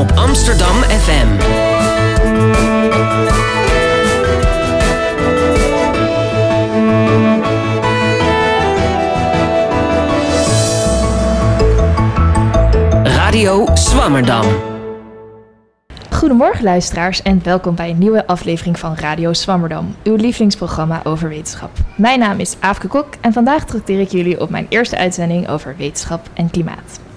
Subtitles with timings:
[0.00, 1.28] op Amsterdam FM.
[13.04, 14.44] Radio Swammerdam.
[16.10, 21.70] Goedemorgen luisteraars en welkom bij een nieuwe aflevering van Radio Swammerdam, uw lievelingsprogramma over wetenschap.
[21.96, 25.74] Mijn naam is Aafke Kok en vandaag trakteer ik jullie op mijn eerste uitzending over
[25.76, 27.09] wetenschap en klimaat.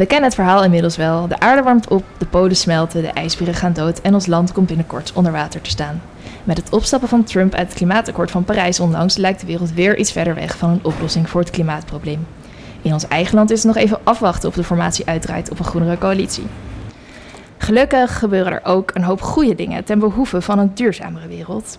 [0.00, 1.28] We kennen het verhaal inmiddels wel.
[1.28, 4.66] De aarde warmt op, de polen smelten, de ijsberen gaan dood en ons land komt
[4.66, 6.02] binnenkort onder water te staan.
[6.44, 9.98] Met het opstappen van Trump uit het klimaatakkoord van Parijs onlangs lijkt de wereld weer
[9.98, 12.26] iets verder weg van een oplossing voor het klimaatprobleem.
[12.82, 15.64] In ons eigen land is het nog even afwachten of de formatie uitdraait op een
[15.64, 16.46] groenere coalitie.
[17.58, 21.78] Gelukkig gebeuren er ook een hoop goede dingen ten behoeve van een duurzamere wereld.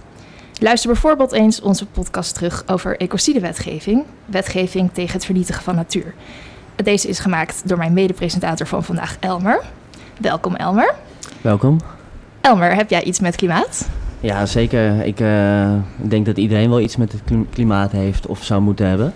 [0.60, 6.14] Luister bijvoorbeeld eens onze podcast terug over ecocidewetgeving, wetgeving tegen het vernietigen van natuur.
[6.84, 9.62] Deze is gemaakt door mijn mede-presentator van vandaag, Elmer.
[10.18, 10.94] Welkom, Elmer.
[11.42, 11.80] Welkom.
[12.42, 13.90] Elmer, heb jij iets met klimaat?
[14.20, 15.06] Ja, zeker.
[15.06, 19.14] Ik uh, denk dat iedereen wel iets met het klimaat heeft of zou moeten hebben.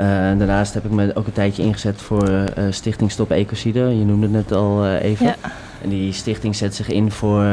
[0.00, 3.80] Uh, daarnaast heb ik me ook een tijdje ingezet voor uh, Stichting Stop Ecocide.
[3.80, 5.26] Je noemde het net al even.
[5.26, 5.34] Ja.
[5.82, 7.44] En die stichting zet zich in voor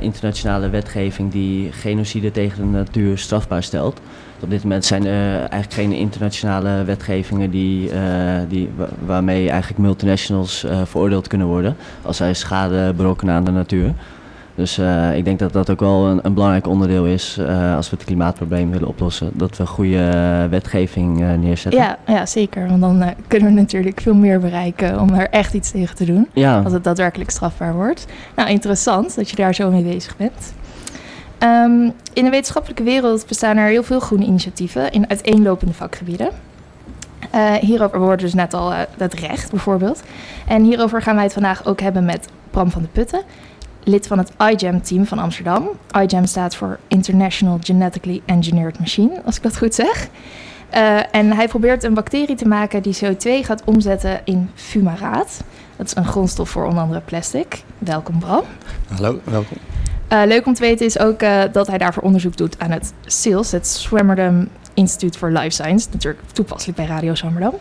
[0.00, 4.00] internationale wetgeving die genocide tegen de natuur strafbaar stelt.
[4.40, 8.00] Op dit moment zijn er eigenlijk geen internationale wetgevingen die, uh,
[8.48, 8.70] die,
[9.06, 13.92] waarmee eigenlijk multinationals uh, veroordeeld kunnen worden als zij schade berokkenen aan de natuur.
[14.54, 17.38] Dus uh, ik denk dat dat ook wel een, een belangrijk onderdeel is
[17.76, 19.30] als we het klimaatprobleem willen oplossen.
[19.34, 21.80] Dat we goede wetgeving neerzetten.
[21.80, 22.68] Ja, ja, zeker.
[22.68, 26.28] Want dan kunnen we natuurlijk veel meer bereiken om er echt iets tegen te doen.
[26.32, 26.60] Ja.
[26.60, 28.06] Als het daadwerkelijk strafbaar wordt.
[28.36, 30.52] Nou, interessant dat je daar zo mee bezig bent.
[31.42, 36.28] Um, in de wetenschappelijke wereld bestaan er heel veel groene initiatieven in uiteenlopende vakgebieden.
[37.34, 40.02] Uh, hierover worden dus net al uh, het recht bijvoorbeeld.
[40.46, 43.22] En hierover gaan wij het vandaag ook hebben met Bram van de Putten,
[43.84, 45.68] lid van het iGEM-team van Amsterdam.
[46.02, 50.08] iGEM staat voor International Genetically Engineered Machine, als ik dat goed zeg.
[50.74, 55.44] Uh, en hij probeert een bacterie te maken die CO2 gaat omzetten in fumaraat.
[55.76, 57.62] Dat is een grondstof voor onder andere plastic.
[57.78, 58.44] Welkom Bram.
[58.88, 59.77] Hallo, welkom.
[60.12, 62.92] Uh, leuk om te weten is ook uh, dat hij daarvoor onderzoek doet aan het
[63.06, 65.88] SILS, het Swammerdam Institute for Life Science.
[65.92, 67.54] Natuurlijk toepasselijk bij Radio Swammerdam.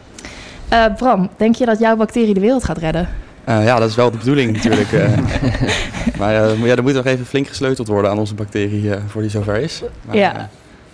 [0.73, 3.09] Uh, Bram, denk je dat jouw bacterie de wereld gaat redden?
[3.45, 4.91] ja, dat is wel de bedoeling natuurlijk.
[6.19, 9.55] maar ja, er moet nog even flink gesleuteld worden aan onze bacterie voor die zover
[9.55, 9.81] is.
[10.05, 10.49] Maar, ja.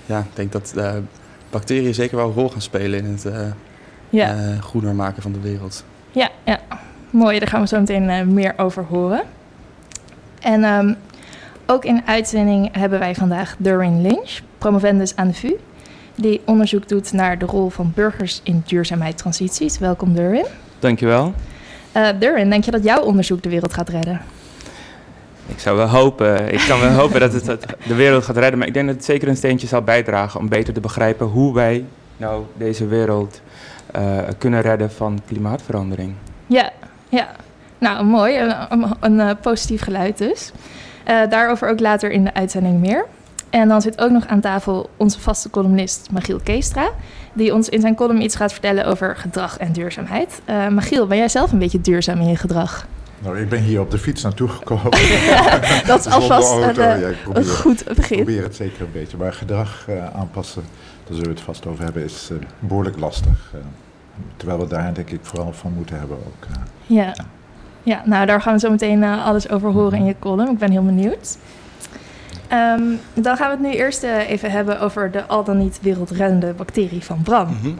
[0.05, 0.73] ja, ik denk dat
[1.49, 3.27] bacteriën zeker wel een rol gaan spelen in het
[4.09, 4.35] ja.
[4.59, 5.83] groener maken van de wereld.
[6.11, 6.59] Ja, ja,
[7.09, 7.39] mooi.
[7.39, 9.21] Daar gaan we zo meteen meer over horen.
[10.39, 10.97] En um,
[11.65, 15.55] ook in uitzending hebben wij vandaag Durin Lynch, promovendus aan de VU,
[16.15, 19.79] die onderzoek doet naar de rol van burgers in duurzaamheidstransities.
[19.79, 20.45] Welkom Durin.
[20.79, 21.33] Dankjewel.
[21.97, 24.21] Uh, Durin, denk je dat jouw onderzoek de wereld gaat redden?
[25.47, 26.53] Ik zou wel hopen.
[26.53, 29.05] Ik kan wel hopen dat het de wereld gaat redden, maar ik denk dat het
[29.05, 31.85] zeker een steentje zal bijdragen om beter te begrijpen hoe wij
[32.17, 33.41] nou deze wereld
[33.95, 36.13] uh, kunnen redden van klimaatverandering.
[36.47, 36.71] Ja,
[37.09, 37.27] ja.
[37.77, 38.37] Nou, mooi.
[38.37, 40.51] Een, een, een uh, positief geluid dus.
[41.09, 43.05] Uh, daarover ook later in de uitzending meer.
[43.49, 46.89] En dan zit ook nog aan tafel onze vaste columnist Magiel Keestra,
[47.33, 50.41] die ons in zijn column iets gaat vertellen over gedrag en duurzaamheid.
[50.49, 52.87] Uh, Magiel, ben jij zelf een beetje duurzaam in je gedrag?
[53.19, 54.91] Nou, ik ben hier op de fiets naartoe gekomen.
[55.87, 58.17] dat is alvast een, ja, probeer, een goed begin.
[58.17, 59.17] Ik probeer het zeker een beetje.
[59.17, 60.63] Maar gedrag uh, aanpassen,
[61.03, 63.53] daar zullen we het vast over hebben, is uh, behoorlijk lastig.
[64.37, 66.47] Terwijl we daar denk ik vooral van moeten hebben ook.
[66.87, 67.03] ja.
[67.03, 67.25] ja.
[67.83, 70.51] Ja, nou daar gaan we zo meteen uh, alles over horen in je column.
[70.51, 71.37] Ik ben heel benieuwd.
[72.51, 75.79] Um, dan gaan we het nu eerst uh, even hebben over de al dan niet
[75.81, 77.47] wereldreddende bacterie van Bram.
[77.47, 77.77] Mm -hmm.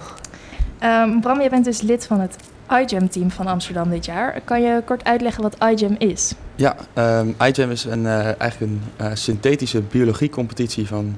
[0.90, 2.36] um, Bram, jij bent dus lid van het
[2.70, 4.42] iGEM-team van Amsterdam dit jaar.
[4.44, 6.34] Kan je kort uitleggen wat iGEM is?
[6.56, 6.76] Ja,
[7.20, 11.18] um, iGEM is een, uh, eigenlijk een uh, synthetische biologiecompetitie van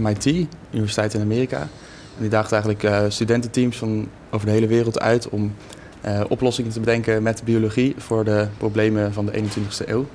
[0.00, 0.26] MIT,
[0.70, 1.58] Universiteit in Amerika.
[1.58, 5.54] En die daagt eigenlijk studententeams van over de hele wereld uit om
[6.28, 10.06] oplossingen te bedenken met biologie voor de problemen van de 21ste eeuw.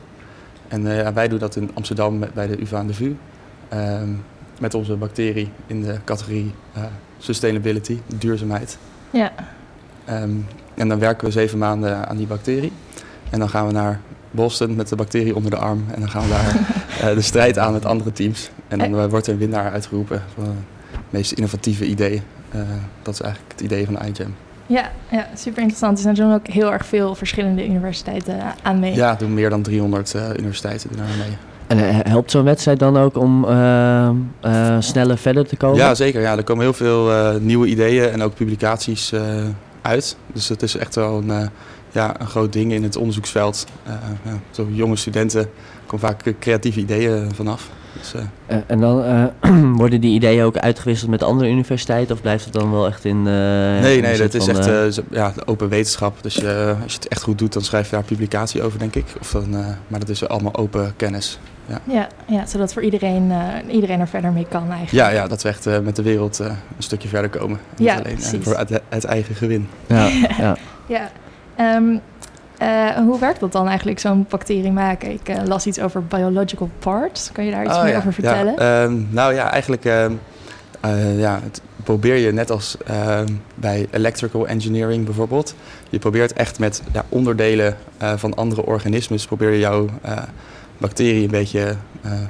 [0.69, 3.15] En uh, wij doen dat in Amsterdam bij de UvA aan de VU.
[3.73, 4.01] Uh,
[4.59, 6.83] met onze bacterie in de categorie uh,
[7.17, 8.77] sustainability, duurzaamheid.
[9.09, 9.31] Ja.
[10.09, 10.45] Um,
[10.75, 12.71] en dan werken we zeven maanden aan die bacterie.
[13.29, 13.99] En dan gaan we naar
[14.31, 15.85] Boston met de bacterie onder de arm.
[15.91, 18.49] En dan gaan we daar de strijd aan met andere teams.
[18.67, 20.55] En dan wordt er een winnaar uitgeroepen van het
[21.09, 22.21] meest innovatieve idee.
[23.01, 24.35] dat is eigenlijk het idee van iGEM.
[24.69, 25.97] Ja, ja, super interessant.
[25.97, 28.95] Dus er doen ook heel erg veel verschillende universiteiten aan mee.
[28.95, 31.37] Ja, doen meer dan 300 uh, universiteiten doen aan mee.
[31.67, 34.09] En uh, helpt zo'n wedstrijd dan ook om uh,
[34.79, 35.77] sneller verder te komen?
[35.77, 36.21] Ja, zeker.
[36.21, 39.13] Ja, er komen heel veel nieuwe ideeën en ook publicaties
[39.81, 40.17] uit.
[40.33, 41.49] Dus het is echt wel een
[41.91, 43.65] ja, een groot ding in het onderzoeksveld.
[43.87, 43.93] Uh,
[44.23, 45.49] ja, zo jonge studenten
[45.85, 47.69] komen vaak creatieve ideeën vanaf.
[47.99, 52.43] Dus, uh, en dan uh, worden die ideeën ook uitgewisseld met andere universiteiten of blijft
[52.43, 53.23] het dan wel echt in.
[53.23, 56.23] nee, nee, dat is echt ja, open wetenschap.
[56.23, 59.05] Dus als je het echt goed doet, dan schrijf je daar publicatie over, denk ik.
[59.19, 59.49] Of dan,
[59.87, 61.39] maar dat is allemaal open kennis.
[61.65, 63.31] Ja, ja, ja zodat voor iedereen,
[63.71, 64.91] iedereen er verder mee kan eigenlijk.
[64.91, 67.59] Ja, ja dat we echt met de wereld een stukje verder komen.
[67.77, 68.43] Ja, Niet alleen precies.
[68.43, 69.69] voor het, het, eigen gewin.
[69.87, 70.07] Ja,
[70.37, 70.57] ja.
[70.87, 71.09] ja.
[71.75, 72.01] Um,
[72.61, 75.11] uh, hoe werkt dat dan eigenlijk, zo'n bacterie maken?
[75.11, 77.31] Ik uh, las iets over biological parts.
[77.31, 77.97] Kan je daar iets oh, meer ja.
[77.97, 78.53] over vertellen?
[78.57, 80.19] Ja, um, nou ja, eigenlijk um,
[80.85, 82.77] uh, ja, het probeer je net als
[83.55, 85.55] bij electrical engineering bijvoorbeeld.
[85.89, 87.77] Je probeert echt met ja, onderdelen
[88.15, 89.19] van andere organismen...
[89.25, 89.89] probeer je jouw
[90.77, 91.75] bacterie een beetje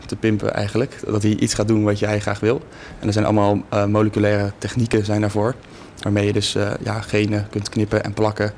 [0.05, 0.99] te pimpen eigenlijk.
[1.05, 2.61] Dat hij iets gaat doen wat jij graag wil.
[2.99, 5.55] En er zijn allemaal moleculaire technieken zijn daarvoor.
[6.01, 8.53] Waarmee je dus ja, genen kunt knippen en plakken...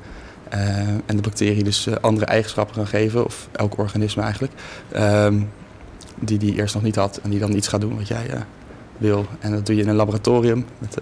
[0.54, 4.52] Uh, en de bacterie dus uh, andere eigenschappen gaan geven, of elk organisme eigenlijk,
[4.96, 5.50] um,
[6.20, 8.40] die die eerst nog niet had en die dan iets gaat doen wat jij uh,
[8.98, 9.26] wil.
[9.40, 10.64] En dat doe je in een laboratorium.
[10.78, 10.96] Met,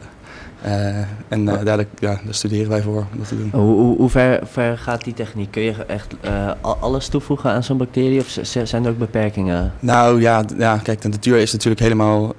[1.28, 3.50] en daar, ja, daar studeren wij voor om dat te doen.
[3.52, 5.50] Hoe, hoe, hoe ver, ver, gaat die techniek?
[5.50, 6.14] Kun je echt
[6.60, 9.72] alles toevoegen aan zo'n bacterie of zijn er ook beperkingen?
[9.80, 12.34] Nou ja, ja, kijk, de natuur is natuurlijk helemaal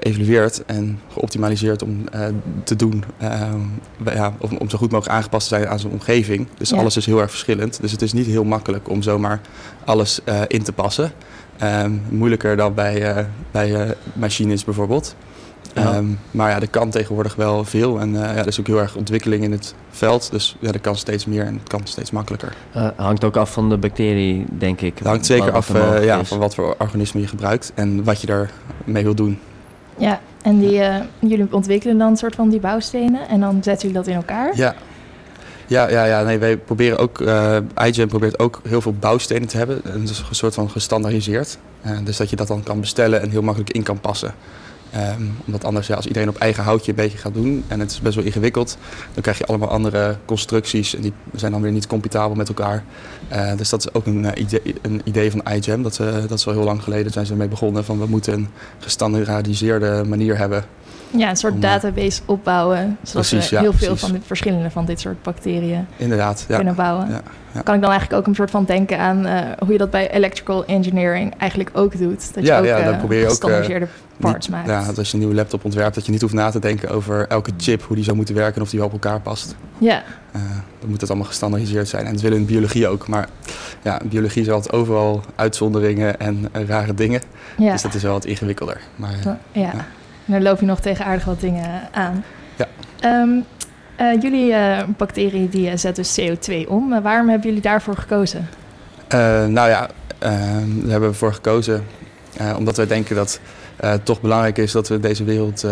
[0.00, 2.26] geëvalueerd en geoptimaliseerd om uh,
[2.64, 3.04] te doen.
[3.22, 3.52] Uh,
[4.04, 6.46] ja, om, om, zo goed mogelijk aangepast te zijn aan zijn omgeving.
[6.58, 6.76] Dus ja.
[6.76, 7.80] alles is heel erg verschillend.
[7.80, 9.40] Dus het is niet heel makkelijk om zomaar
[9.84, 11.12] alles uh, in te passen.
[11.62, 15.16] Um, moeilijker dan bij, bij machines bijvoorbeeld.
[15.74, 15.96] Ja.
[15.96, 18.00] Um, maar ja, er kan tegenwoordig wel veel.
[18.00, 20.30] En ja, er is ook heel erg ontwikkeling in het veld.
[20.30, 22.54] Dus ja, er kan steeds meer en het kan steeds makkelijker.
[22.96, 24.98] hangt ook af van de bacterie, denk ik.
[24.98, 28.48] Het hangt zeker af ja, van wat voor organisme je gebruikt en wat je
[28.84, 29.38] ermee wil doen.
[29.96, 33.88] Ja, en die, uh, jullie ontwikkelen dan een soort van die bouwstenen en dan zetten
[33.88, 34.56] jullie dat in elkaar?
[34.56, 34.74] Ja.
[35.66, 37.56] Ja, ja, ja nee, wij proberen ook, uh,
[37.86, 39.82] iGEM probeert ook heel veel bouwstenen te hebben.
[40.02, 41.58] Is een soort van gestandaardiseerd.
[41.86, 44.34] Uh, dus dat je dat dan kan bestellen en heel makkelijk in kan passen.
[45.18, 47.90] Um, omdat anders, ja, als iedereen op eigen houtje een beetje gaat doen en het
[47.90, 48.76] is best wel ingewikkeld,
[49.12, 52.84] dan krijg je allemaal andere constructies en die zijn dan weer niet computabel met elkaar.
[53.32, 55.82] Uh, dus dat is ook een, uh, idee, een idee van iGEM.
[55.82, 58.32] Dat, uh, dat is al heel lang geleden zijn ze mee begonnen van we moeten
[58.32, 58.48] een
[58.78, 60.64] gestandaardiseerde manier hebben.
[61.16, 64.04] Ja, een soort om, database opbouwen, zodat precies, we heel ja, veel precies.
[64.04, 66.56] van dit, verschillende van dit soort bacteriën Inderdaad, ja.
[66.56, 67.08] kunnen bouwen.
[67.08, 67.22] Ja.
[67.62, 70.10] Kan ik dan eigenlijk ook een soort van denken aan uh, hoe je dat bij
[70.10, 72.34] electrical engineering eigenlijk ook doet?
[72.34, 73.86] Dat ja, je ook, ja, dan uh, probeer je ook gestandaardiseerde
[74.20, 74.68] parts niet, maakt.
[74.68, 76.88] Ja, dat als je een nieuwe laptop ontwerpt, dat je niet hoeft na te denken
[76.90, 79.54] over elke chip, hoe die zou moeten werken en of die wel op elkaar past.
[79.78, 80.02] Ja.
[80.36, 80.42] Uh,
[80.80, 82.06] dan moet het allemaal gestandaardiseerd zijn.
[82.06, 83.08] En dat willen in biologie ook.
[83.08, 83.28] Maar
[83.82, 87.20] ja, in biologie is altijd overal uitzonderingen en rare dingen.
[87.56, 88.80] Dus dat is wel wat ingewikkelder.
[88.96, 89.72] Maar, ja.
[90.24, 92.24] Dan loop je nog tegen aardig wat dingen aan.
[92.56, 92.68] Ja.
[93.20, 93.44] Um,
[94.00, 96.92] uh, jullie uh, bacterie die zet dus CO2 om.
[96.92, 98.48] Uh, waarom hebben jullie daarvoor gekozen?
[99.48, 99.88] nou ja,
[100.18, 101.84] ehm, daar hebben we voor gekozen
[102.56, 103.40] omdat wij denken dat
[103.76, 105.66] het toch belangrijk is dat we deze wereld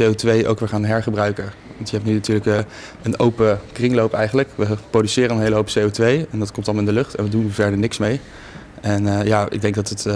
[0.00, 1.52] CO2 ook weer gaan hergebruiken.
[1.76, 2.66] Want je hebt nu natuurlijk
[3.02, 4.48] een open kringloop eigenlijk.
[4.54, 7.30] We produceren een hele hoop CO2 en dat komt allemaal in de lucht en we
[7.30, 8.20] doen er verder niks mee.
[8.80, 10.06] En ja, ik denk dat het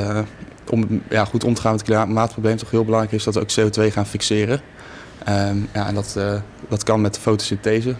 [0.71, 3.41] om ja, goed om te gaan met het klimaatprobleem toch heel belangrijk is dat we
[3.41, 4.61] ook CO2 gaan fixeren.
[5.29, 6.33] Um, ja, en dat, uh,
[6.69, 7.95] dat kan met fotosynthese.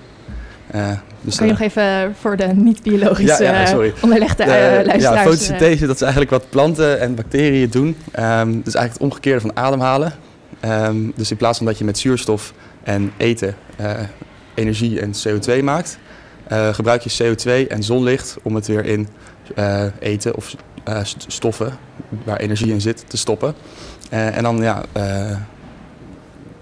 [0.75, 5.03] Uh, dus Kun je nog even voor de niet-biologische ja, ja, onderlegde luisteraars...
[5.03, 7.87] Ja, fotosynthese, dat is eigenlijk wat planten en bacteriën doen.
[7.87, 7.97] Um,
[8.57, 10.13] dat is eigenlijk het omgekeerde van ademhalen.
[10.65, 12.53] Um, dus in plaats van dat je met zuurstof
[12.83, 13.57] en eten
[14.55, 15.99] energie en CO2 maakt...
[16.73, 19.09] gebruik je CO2 en zonlicht om het weer in
[19.99, 20.55] eten of
[21.27, 21.79] stoffen
[22.25, 23.55] waar energie in zit te stoppen.
[24.13, 25.37] Uh, en dan ja, uh,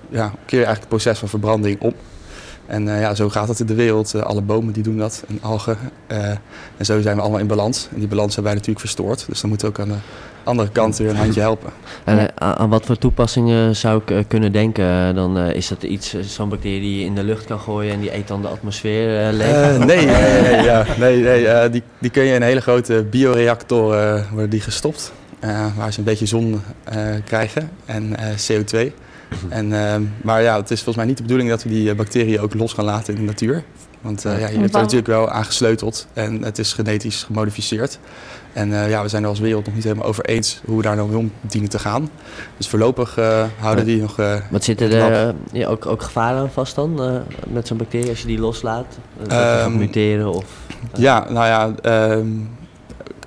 [0.09, 1.95] ja, keer je eigenlijk het proces van verbranding op.
[2.67, 4.23] En ja, zo gaat het in de wereld.
[4.23, 5.79] alle bomen die doen dat en algen.
[6.77, 7.89] en zo zijn we allemaal in balans.
[7.93, 9.27] En die balans hebben wij natuurlijk verstoord.
[9.29, 10.01] Dus dan moeten we ook aan de
[10.45, 11.71] andere kant weer een handje helpen.
[12.05, 15.15] En aan wat voor toepassingen zou ik kunnen denken?
[15.15, 18.15] Dan is dat iets, zo'n bacterie die je in de lucht kan gooien en die
[18.15, 19.79] eet dan de atmosfeer leeg?
[19.79, 24.51] nee, nee, nee, ja, nee, nee die, die kun je in hele grote bioreactoren worden
[24.51, 25.13] die gestopt.
[25.45, 26.63] Uh, waar ze een beetje zon
[26.95, 28.93] uh, krijgen en uh, CO2.
[29.49, 29.69] En,
[30.23, 32.73] maar ja, het is volgens mij niet de bedoeling dat we die bacteriën ook los
[32.73, 33.65] gaan laten in de natuur.
[34.01, 37.99] Want ja, je hebt er natuurlijk wel aan gesleuteld en het is genetisch gemodificeerd.
[38.53, 40.97] En ja, we zijn er als wereld nog niet helemaal over eens hoe we daar
[40.97, 42.11] nou mee om dienen te gaan.
[42.57, 43.19] Dus voorlopig
[43.59, 44.17] houden die nog...
[44.51, 48.27] Wat zitten er ja, ook, ook gevaren aan vast dan met zo'n bacterie als je
[48.27, 48.87] die loslaat?
[49.31, 50.45] Um, muteren of...
[50.95, 52.13] Ja, nou ja...
[52.13, 52.49] Um,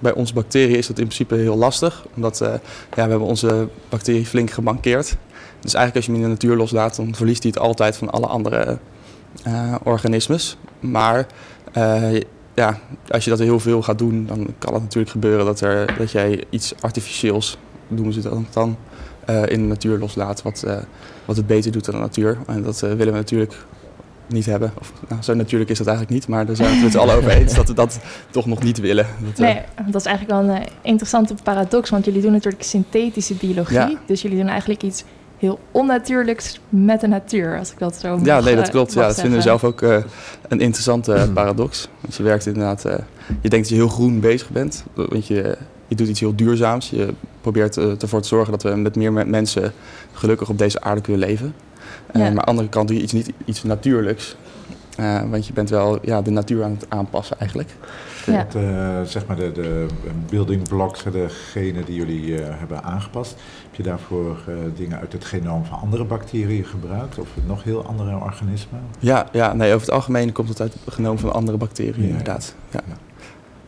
[0.01, 2.05] bij onze bacteriën is dat in principe heel lastig.
[2.15, 5.17] Omdat uh, ja, we hebben onze bacterie flink gemankeerd.
[5.59, 8.09] Dus eigenlijk als je hem in de natuur loslaat, dan verliest hij het altijd van
[8.09, 8.77] alle andere
[9.47, 10.57] uh, organismes.
[10.79, 11.27] Maar
[11.77, 12.19] uh,
[12.53, 15.97] ja, als je dat heel veel gaat doen, dan kan het natuurlijk gebeuren dat, er,
[15.97, 18.77] dat jij iets artificieels, noemen ze dat dan,
[19.27, 20.41] eh, in de natuur loslaat.
[20.41, 20.77] Wat, eh,
[21.25, 22.37] wat het beter doet dan de natuur.
[22.47, 23.65] En dat eh, willen we natuurlijk
[24.27, 24.71] niet hebben.
[24.79, 27.29] Of, nou, zo natuurlijk is dat eigenlijk niet, maar daar zijn we het allen over
[27.29, 27.99] eens dat we dat
[28.31, 29.07] toch nog niet willen.
[29.19, 32.63] Dat, eh, Nee, dat is eigenlijk wel een eh, interessante paradox, want jullie doen natuurlijk
[32.63, 33.75] synthetische biologie.
[33.77, 33.91] Ja.
[34.05, 35.03] Dus jullie doen eigenlijk iets
[35.37, 38.93] heel onnatuurlijks met de natuur, als ik dat zo Ja, mag, nee, dat eh, klopt.
[38.93, 41.87] Ja, dat vinden we zelf ook een interessante paradox.
[42.01, 42.81] Want je werkt inderdaad,
[43.41, 44.83] je denkt dat je heel groen bezig bent.
[44.93, 45.57] Want je,
[45.87, 46.89] je doet iets heel duurzaams.
[46.89, 49.73] Je probeert ervoor te zorgen dat we met meer me- mensen
[50.13, 51.53] gelukkig op deze aarde kunnen leven.
[52.11, 52.19] Eh, Ja.
[52.19, 54.35] Maar aan de andere kant doe je iets niet iets natuurlijks.
[54.97, 57.69] Eh, want je bent wel ja, de natuur aan het aanpassen eigenlijk.
[58.25, 58.31] Ja.
[58.33, 59.85] Het, eh, zeg maar de, de
[60.29, 63.31] building blocks, degene die jullie eh, hebben aangepast.
[63.63, 67.17] Heb je daarvoor eh, dingen uit het genoom van andere bacteriën gebruikt?
[67.19, 68.79] Of nog heel andere organismen?
[68.99, 72.07] Ja, ja nee, over het algemeen komt het uit genomen van andere bacteriën Ja.
[72.09, 72.55] inderdaad.
[72.71, 72.79] Ja.
[72.87, 72.95] Ja.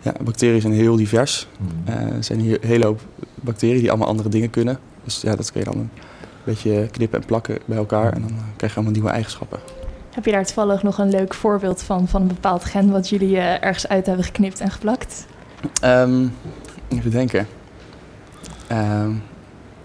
[0.01, 1.47] Ja, bacteriën zijn heel divers.
[1.85, 3.01] Eh, er zijn hier een hele hoop
[3.35, 4.79] bacteriën die allemaal andere dingen kunnen.
[5.03, 5.89] Dus ja, dat kun je dan
[6.51, 8.13] beetje knippen en plakken bij elkaar.
[8.13, 9.59] En dan eh, krijg je allemaal nieuwe eigenschappen.
[10.13, 13.37] Heb je daar toevallig nog een leuk voorbeeld van, van een bepaald gen wat jullie
[13.37, 15.25] eh, ergens uit hebben geknipt en geplakt?
[15.81, 16.25] Ehm,
[16.89, 17.47] even denken.
[18.67, 19.11] Ehm,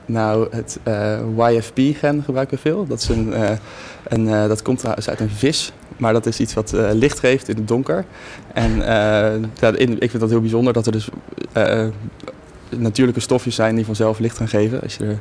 [0.07, 2.87] nou, het eh, YFP-gen gebruiken we veel.
[2.87, 3.51] Dat, is een, eh,
[4.09, 5.73] een, dat komt trouwens uit een vis.
[5.97, 8.05] Maar dat is iets wat licht geeft in het donker.
[8.55, 8.77] En
[9.61, 11.09] ja, in- ik vind dat heel bijzonder dat er dus
[12.69, 15.17] natuurlijke stofjes zijn die vanzelf licht gaan geven als je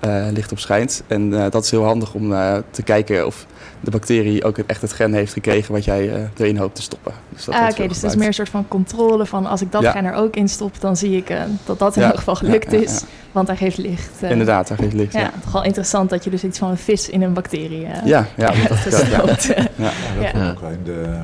[0.00, 1.02] er eh, licht op schijnt.
[1.06, 3.46] En eh, dat is heel handig om eh, te kijken of
[3.80, 7.12] de bacterie ook echt het gen heeft gekregen wat jij eh, erin hoopt te stoppen.
[7.28, 9.72] Dus dat ah, oké, dus het is meer een soort van controle van als ik
[9.72, 9.90] dat Ja.
[9.90, 12.34] gen er ook in stop, dan zie ik eh, dat dat in Ja, ieder geval
[12.34, 14.10] gelukt ja, ja, is, want hij geeft licht.
[14.20, 14.30] eh.
[14.30, 15.12] Inderdaad, daar geeft licht.
[15.12, 17.86] Ja, Ja, toch wel interessant dat je dus iets van een vis in een bacterie
[18.04, 19.18] ja, ja, dat ik ook, ja.
[19.18, 19.42] stopt.
[19.44, 19.54] Ja.
[19.56, 19.92] Ja, dat
[20.32, 20.32] Ja.
[20.34, 21.16] wordt ook wel in de,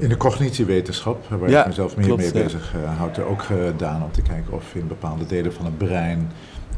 [0.00, 2.42] in de cognitiewetenschap, waar Ja, ik mezelf meer klopt, mee ja.
[2.42, 5.78] bezig uh, houd, er ook gedaan om te kijken of in bepaalde delen van het
[5.78, 6.30] brein,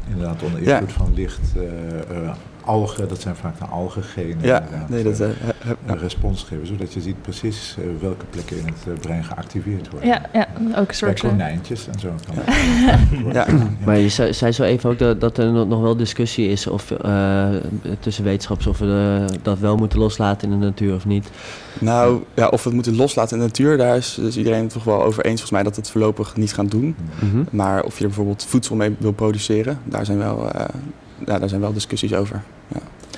[0.09, 0.73] inderdaad onder Ja.
[0.79, 5.29] invloed van licht, eh, eh, algen, dat zijn vaak de algengenen, Ja, nee, dat eh,
[5.29, 8.75] eh, heb- heb- een respons geven, zodat je ziet precies eh, welke plekken in het
[8.87, 10.09] eh, brein geactiveerd worden.
[10.09, 11.23] Ja, ja, ook een Bij soort...
[11.23, 12.09] eh, konijntjes en zo.
[12.25, 12.35] Kan
[13.33, 13.45] Ja.
[13.85, 16.91] Maar je zei, zei zo even ook dat, dat er nog wel discussie is of,
[16.91, 17.49] eh,
[17.99, 21.29] tussen wetenschappers of we eh, dat wel moeten loslaten in de natuur of niet.
[21.79, 24.73] Nou, ja, of we het moeten loslaten in de natuur, daar is, is iedereen het
[24.73, 26.95] toch wel over eens volgens mij dat we het voorlopig niet gaan doen.
[27.19, 27.43] Mhm.
[27.51, 30.65] Maar of je er bijvoorbeeld voedsel mee wil produceren, daar zijn wel, eh,
[31.25, 32.41] ja, daar zijn wel discussies over.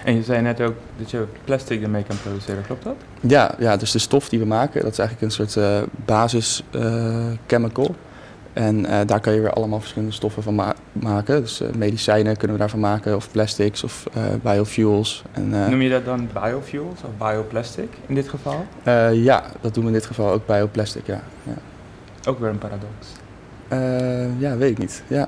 [0.03, 2.95] En je zei net ook dat je plastic ermee kan produceren, klopt dat?
[3.21, 6.63] Ja, ja, dus de stof die we maken, dat is eigenlijk een soort eh basis
[6.71, 7.95] eh, chemical.
[8.53, 11.41] En eh, daar kan je weer allemaal verschillende stoffen van ma- maken.
[11.41, 15.23] Dus eh, medicijnen kunnen we daarvan maken, of plastics, of eh, biofuels.
[15.31, 18.65] En, eh, Noem je dat dan biofuels of bioplastic in dit geval?
[18.83, 21.21] eh, ja, dat doen we in dit geval ook bioplastic, ja.
[21.43, 21.53] Ja,
[22.29, 22.91] Ook weer een paradox.
[23.67, 25.03] Eh, ja weet ik niet.
[25.07, 25.27] Ja,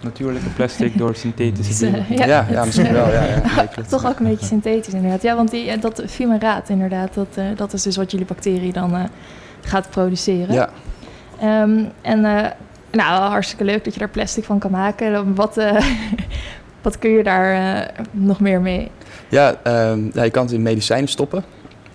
[0.00, 2.18] Natuurlijke plastic door synthetische biologie.
[2.18, 2.26] Ja.
[2.26, 3.10] ja, ja, misschien wel.
[3.12, 3.66] Ja, ja.
[3.88, 5.22] Toch ook een beetje synthetisch inderdaad.
[5.22, 8.72] Ja, want die, eh, dat fumaraat inderdaad, dat, eh, dat is dus wat jullie bacterie
[8.72, 9.04] dan eh,
[9.60, 10.54] gaat produceren.
[10.54, 10.68] Ja,
[11.40, 12.20] Ehm, en
[12.90, 15.34] nou, hartstikke leuk dat je daar plastic van kan maken.
[15.34, 15.60] Wat,
[16.82, 18.90] wat kun je daar nog meer mee?
[19.28, 21.44] ja, ehm, ja, je kan het in medicijnen stoppen.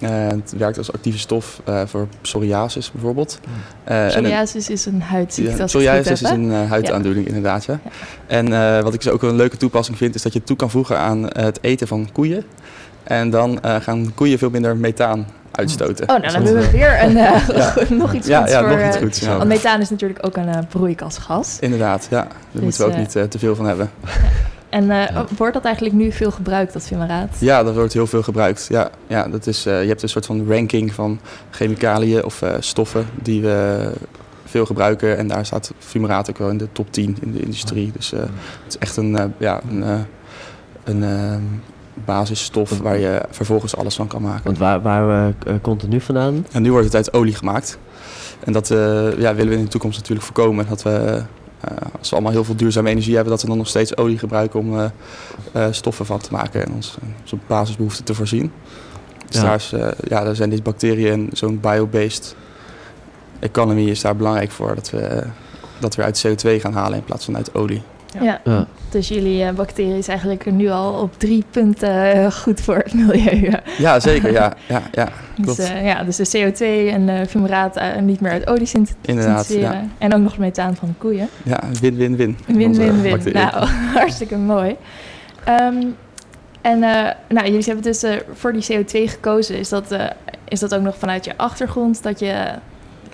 [0.04, 3.40] Eh, het werkt als actieve stof eh, voor psoriasis bijvoorbeeld.
[3.84, 5.58] Eh, en een- Psoriasis is een huidziekte.
[5.58, 7.66] Ja, psoriasis is een huidaandoening, inderdaad.
[7.66, 7.80] Ja.
[8.28, 10.58] En eh, wat ik dus ook een leuke toepassing vind, is dat je het toe
[10.58, 12.44] kan voegen aan het eten van koeien.
[13.04, 16.10] En dan eh, gaan koeien veel minder methaan uitstoten.
[16.10, 17.74] Oh, nou dan hebben we weer een, eh, Ja.
[17.96, 18.78] nog iets ja, goeds ja, voor...
[18.78, 19.20] nog iets goeds.
[19.20, 19.38] Ja.
[19.38, 21.58] Want methaan is natuurlijk ook een broeikasgas.
[21.60, 22.18] Inderdaad, ja.
[22.20, 23.90] Daar Dus, moeten we ook eh, niet te veel van hebben.
[24.74, 27.36] En eh, wordt dat eigenlijk nu veel gebruikt, dat fumaraat?
[27.40, 28.66] Ja, dat wordt heel veel gebruikt.
[28.70, 32.56] Ja, ja, dat is, eh, je hebt een soort van ranking van chemicaliën of eh,
[32.60, 33.92] stoffen die we
[34.46, 35.18] veel gebruiken.
[35.18, 37.92] En daar staat fumaraat ook wel in de top 10 in de industrie.
[37.96, 40.00] Dus eh, het is echt een, eh, ja, een, eh,
[40.84, 41.62] een
[41.94, 44.44] basisstof waar je vervolgens alles van kan maken.
[44.44, 46.46] Want waar, waar komt het nu vandaan?
[46.52, 47.78] En nu wordt het uit olie gemaakt.
[48.46, 50.66] En dat eh, ja, willen we in de toekomst natuurlijk voorkomen.
[50.70, 51.22] Dat we,
[52.00, 54.60] als we allemaal heel veel duurzame energie hebben, dat we dan nog steeds olie gebruiken
[54.60, 54.86] om eh,
[55.52, 58.52] eh, stoffen van te maken en ons, onze basisbehoeften te voorzien.
[59.28, 59.48] Dus Ja.
[59.48, 62.36] daar, is, eh, ja, daar zijn deze bacteriën en zo'n biobased
[63.40, 64.76] economy is daar belangrijk voor.
[64.76, 65.28] Dat we, eh,
[65.80, 67.82] dat we uit CO2 gaan halen in plaats van uit olie.
[68.22, 68.42] Ja.
[68.44, 68.68] Ja.
[68.90, 72.94] Dus jullie eh, bacterie is eigenlijk nu al op drie punten eh, goed voor het
[72.94, 73.52] milieu.
[73.78, 74.32] Ja, zeker.
[74.32, 75.10] Ja, ja, ja
[75.46, 79.46] Dus, eh, ja, dus de CO2 en de fumaraat niet meer uit olie synt- Inderdaad,
[79.46, 79.92] syntheseren.
[79.98, 81.30] En ook nog methaan van de koeien.
[81.44, 82.38] Ja, win-win-win.
[82.48, 83.12] Win, Onze win, win.
[83.12, 83.50] bacteriën.
[83.52, 83.68] Nou,
[84.00, 84.76] hartstikke mooi.
[85.44, 85.76] Ehm,
[86.62, 89.58] en eh, nou, jullie hebben dus eh, voor die CO2 gekozen.
[89.58, 90.06] Is dat, eh,
[90.48, 92.46] is dat ook nog vanuit je achtergrond dat je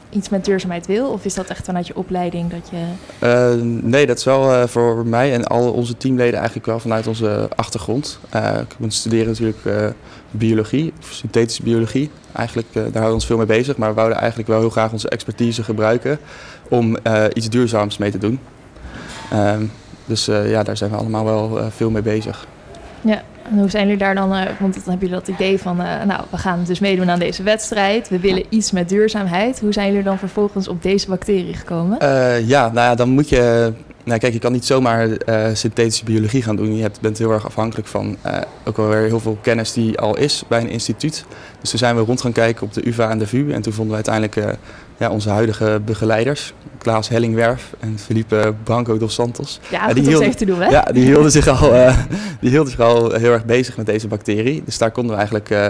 [0.09, 1.07] iets met duurzaamheid wil?
[1.07, 2.85] Of is dat echt vanuit je opleiding dat je...
[3.19, 7.07] Eh, nee, dat is wel eh, voor mij en al onze teamleden eigenlijk wel vanuit
[7.07, 8.19] onze achtergrond.
[8.35, 9.85] Uh, ik studeer natuurlijk uh,
[10.31, 12.09] biologie, of synthetische biologie.
[12.31, 14.91] Eigenlijk, daar houden we ons veel mee bezig, maar we wouden eigenlijk wel heel graag
[14.91, 16.19] onze expertise gebruiken
[16.69, 16.97] om
[17.33, 18.39] iets duurzaams mee te doen.
[19.31, 19.65] Ehm,
[20.05, 22.47] dus ja, daar zijn we allemaal wel veel mee bezig.
[23.01, 25.81] Ja, en hoe zijn jullie daar dan, uh, want dan hebben jullie dat idee van,
[25.81, 28.09] uh, nou, we gaan dus meedoen aan deze wedstrijd.
[28.09, 29.59] We willen iets met duurzaamheid.
[29.59, 31.97] Hoe zijn jullie dan vervolgens op deze bacterie gekomen?
[32.03, 33.73] Uh, ja, nou ja, dan moet je,
[34.09, 35.09] nou kijk, je kan niet zomaar
[35.53, 36.75] synthetische biologie gaan doen.
[36.75, 38.17] Je hebt, bent heel erg afhankelijk van
[38.65, 41.25] ook wel weer heel veel kennis die al is bij een instituut.
[41.61, 43.51] Dus toen zijn we rond gaan kijken op de UvA en de VU.
[43.51, 44.57] En toen vonden we uiteindelijk
[44.99, 49.59] ja, onze huidige begeleiders, Klaas Hellingwerf en Felipe Branco dos Santos.
[49.69, 50.69] Ja, die hielden, te doen, hè?
[50.69, 51.97] Ja, die hielden, zich al, uh,
[52.41, 54.61] die hielden zich al heel erg bezig met deze bacterie.
[54.65, 55.67] Dus daar konden we eigenlijk, uh,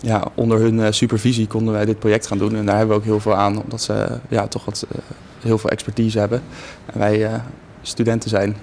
[0.00, 2.56] ja, onder hun uh, supervisie konden wij dit project gaan doen.
[2.56, 4.86] En daar hebben we ook heel veel aan, omdat ze ja, toch wat,
[5.40, 6.42] heel veel expertise hebben.
[6.86, 7.30] En wij
[7.86, 8.56] studenten zijn.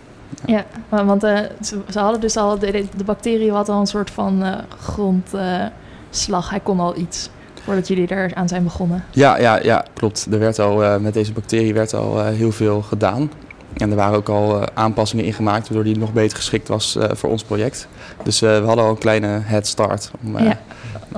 [0.45, 1.51] Ja, ja want ze,
[1.89, 4.43] ze, hadden dus al, de, de bacterie had al een soort van
[4.79, 6.49] grondslag.
[6.49, 7.29] Hij kon al iets
[7.63, 9.03] voordat jullie er aan zijn begonnen.
[9.11, 10.27] Ja, ja, ja klopt.
[10.31, 13.31] Er werd al, uh, met deze bacterie werd al heel veel gedaan.
[13.73, 17.43] En er waren ook al aanpassingen ingemaakt, waardoor die nog beter geschikt was voor ons
[17.43, 17.87] project.
[18.23, 20.59] Dus we hadden al een kleine head start om, ja.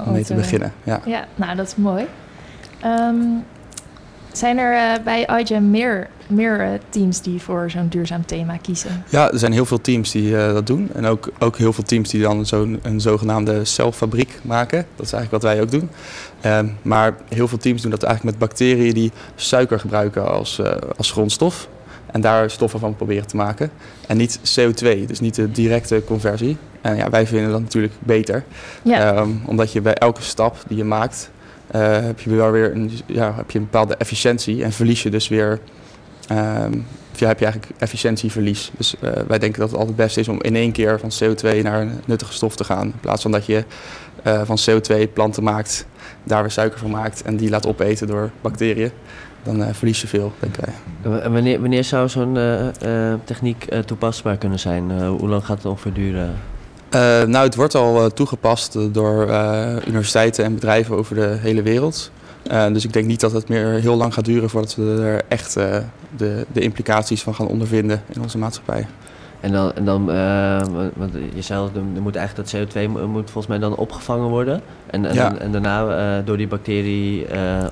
[0.05, 0.73] om mee te beginnen.
[0.83, 1.01] Ja.
[1.05, 2.05] ja, nou dat is mooi.
[2.85, 3.43] Um,
[4.33, 9.03] zijn er bij iGEM meer meer uh, teams die voor zo'n duurzaam thema kiezen?
[9.09, 10.89] Ja, er zijn heel veel teams die uh, dat doen.
[10.93, 14.85] En ook, ook heel veel teams die dan zo'n een zogenaamde celfabriek maken.
[14.95, 15.89] Dat is eigenlijk wat wij ook doen.
[16.45, 20.61] Uh, maar heel veel teams doen dat eigenlijk met bacteriën die suiker gebruiken als,
[20.97, 21.67] als grondstof.
[22.11, 23.71] En daar stoffen van proberen te maken.
[24.07, 26.57] En niet CO2, dus niet de directe conversie.
[26.81, 28.43] En ja, wij vinden dat natuurlijk beter.
[28.81, 29.17] Ja.
[29.17, 31.29] Um, omdat je bij elke stap die je maakt,
[31.71, 34.63] heb je wel weer een, ja, heb je een bepaalde efficiëntie.
[34.63, 35.59] En verlies je dus weer
[36.31, 38.71] Um, ja, heb je eigenlijk efficiëntieverlies.
[38.77, 41.11] Dus uh, wij denken dat het altijd het beste is om in één keer van
[41.23, 42.85] CO2 naar een nuttige stof te gaan.
[42.85, 43.63] In plaats van dat je
[44.27, 45.85] uh, van CO2 planten maakt,
[46.23, 48.91] daar weer suiker van maakt en die laat opeten door bacteriën.
[49.43, 50.73] Dan verlies je veel, denk wij.
[51.21, 52.37] En wanneer, wanneer zou zo'n
[53.23, 55.07] techniek toepasbaar kunnen zijn?
[55.07, 56.33] hoe lang gaat het ongeveer duren?
[57.27, 59.21] Nou, het wordt al toegepast door
[59.87, 62.11] universiteiten en bedrijven over de hele wereld.
[62.71, 65.53] Dus ik denk niet dat het meer heel lang gaat duren voordat we er echt
[65.53, 68.87] de, de implicaties van gaan ondervinden in onze maatschappij.
[69.43, 70.61] En dan, en dan uh,
[70.95, 74.61] want je zei er moet eigenlijk dat CO2 moet volgens mij dan opgevangen worden.
[74.85, 75.37] En, en, ja.
[75.37, 77.25] en daarna door die bacterie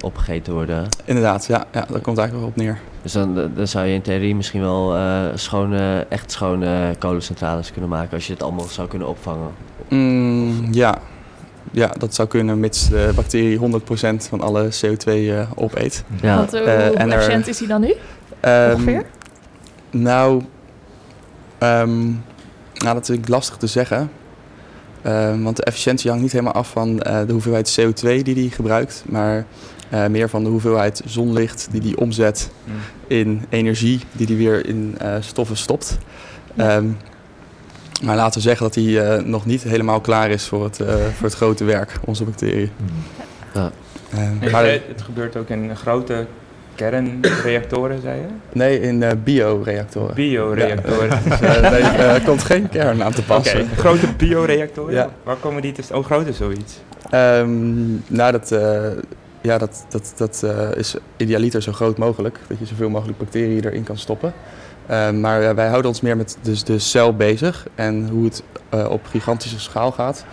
[0.03, 0.87] opgegeten worden.
[1.05, 2.79] Inderdaad, ja, ja, daar komt eigenlijk wel op neer.
[3.01, 4.95] Dus dan, dan zou je in theorie misschien wel
[5.35, 9.49] schone, echt schone kolencentrales kunnen maken als je het allemaal zou kunnen opvangen.
[9.89, 10.97] Mm, ja,
[11.71, 13.61] ja, dat zou kunnen mits de bacterie 100%
[14.29, 16.03] van alle CO2 uh, opeet.
[16.21, 16.35] Ja.
[16.35, 17.93] Want, uh, hoe uh, efficiënt is hij dan nu?
[18.41, 19.05] Um, Ongeveer?
[19.89, 20.43] Nou,
[21.63, 22.23] um,
[22.73, 24.11] nou, dat is lastig te zeggen.
[25.05, 28.49] Um, want de efficiëntie hangt niet helemaal af van uh, de hoeveelheid CO2 die hij
[28.49, 29.45] gebruikt, maar
[29.93, 32.73] uh, meer van de hoeveelheid zonlicht die hij omzet mm.
[33.07, 35.97] in energie die hij weer in uh, stoffen stopt.
[36.53, 36.75] Ja.
[36.75, 36.97] Um,
[38.03, 40.87] maar laten we zeggen dat hij uh, nog niet helemaal klaar is voor het, uh,
[40.87, 42.71] voor het grote werk, onze bacterie.
[43.53, 43.71] Ja.
[44.13, 46.25] Uh, maar het gebeurt ook in grote
[46.75, 48.27] kernreactoren, zei je?
[48.51, 50.15] Nee, in bioreactoren.
[50.15, 51.09] Bioreactoren.
[51.09, 51.19] Ja.
[51.29, 51.39] dus,
[51.71, 53.61] nee, er komt geen kern aan te passen.
[53.61, 53.75] Okay.
[53.75, 54.93] Grote bioreactoren?
[54.93, 55.09] Ja.
[55.23, 56.79] Waar komen die te Hoe groot is zoiets?
[57.13, 58.49] Um, nou, dat,
[59.41, 62.39] ja, dat, dat, dat is idealiter zo groot mogelijk.
[62.47, 64.33] Dat je zoveel mogelijk bacteriën erin kan stoppen.
[64.89, 68.43] Uh, maar wij houden ons meer met dus de cel bezig en hoe het
[68.89, 70.25] op gigantische schaal gaat.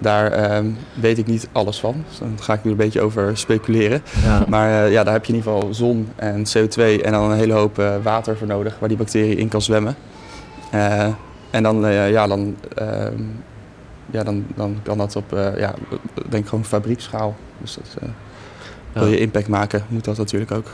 [0.00, 0.66] Daar ehm,
[1.00, 2.04] weet ik niet alles van.
[2.08, 4.02] Dus dan ga ik nu een beetje over speculeren.
[4.24, 4.44] Ja.
[4.48, 7.52] Maar ja, daar heb je in ieder geval zon en CO2 en dan een hele
[7.52, 9.96] hoop water voor nodig waar die bacterie in kan zwemmen.
[11.50, 13.22] en dan, ja, dan, ehm,
[14.10, 15.74] ja, dan, dan kan dat op, ja,
[16.28, 17.36] denk gewoon fabriekschaal.
[17.58, 18.02] Dus dat,
[18.92, 20.66] wil je impact maken, moet dat natuurlijk ook.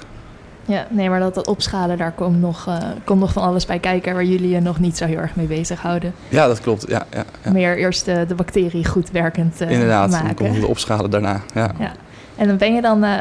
[0.68, 3.78] Ja, nee, maar dat, dat opschalen, daar komt nog, uh, komt nog van alles bij
[3.78, 6.14] kijken waar jullie je nog niet zo heel erg mee bezighouden.
[6.28, 6.84] Ja, dat klopt.
[6.88, 7.52] Ja, ja, ja.
[7.52, 10.18] Meer eerst de, de bacterie goed werkend uh, Inderdaad, maken.
[10.18, 11.40] Inderdaad, dan komt het opschalen daarna.
[11.54, 11.70] Ja.
[11.78, 11.92] ja.
[12.36, 13.18] En dan ben je dan, uh,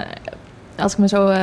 [0.76, 1.34] als ik me zo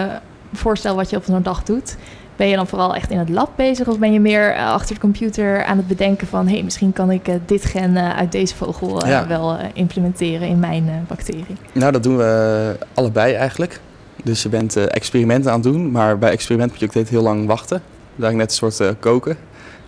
[0.52, 1.96] voorstel wat je op zo'n dag doet,
[2.36, 5.00] ben je dan vooral echt in het lab bezig of ben je meer achter de
[5.00, 9.06] computer aan het bedenken van hé, hey, misschien kan ik dit gen uit deze vogel
[9.06, 9.26] ja.
[9.26, 11.56] wel implementeren in mijn bacterie?
[11.72, 13.80] Nou, dat doen we allebei eigenlijk.
[14.24, 17.22] Dus je bent uh, experimenten aan het doen, maar bij experiment moet je ook heel
[17.22, 17.82] lang wachten.
[18.16, 19.36] Dat is net een soort uh, koken.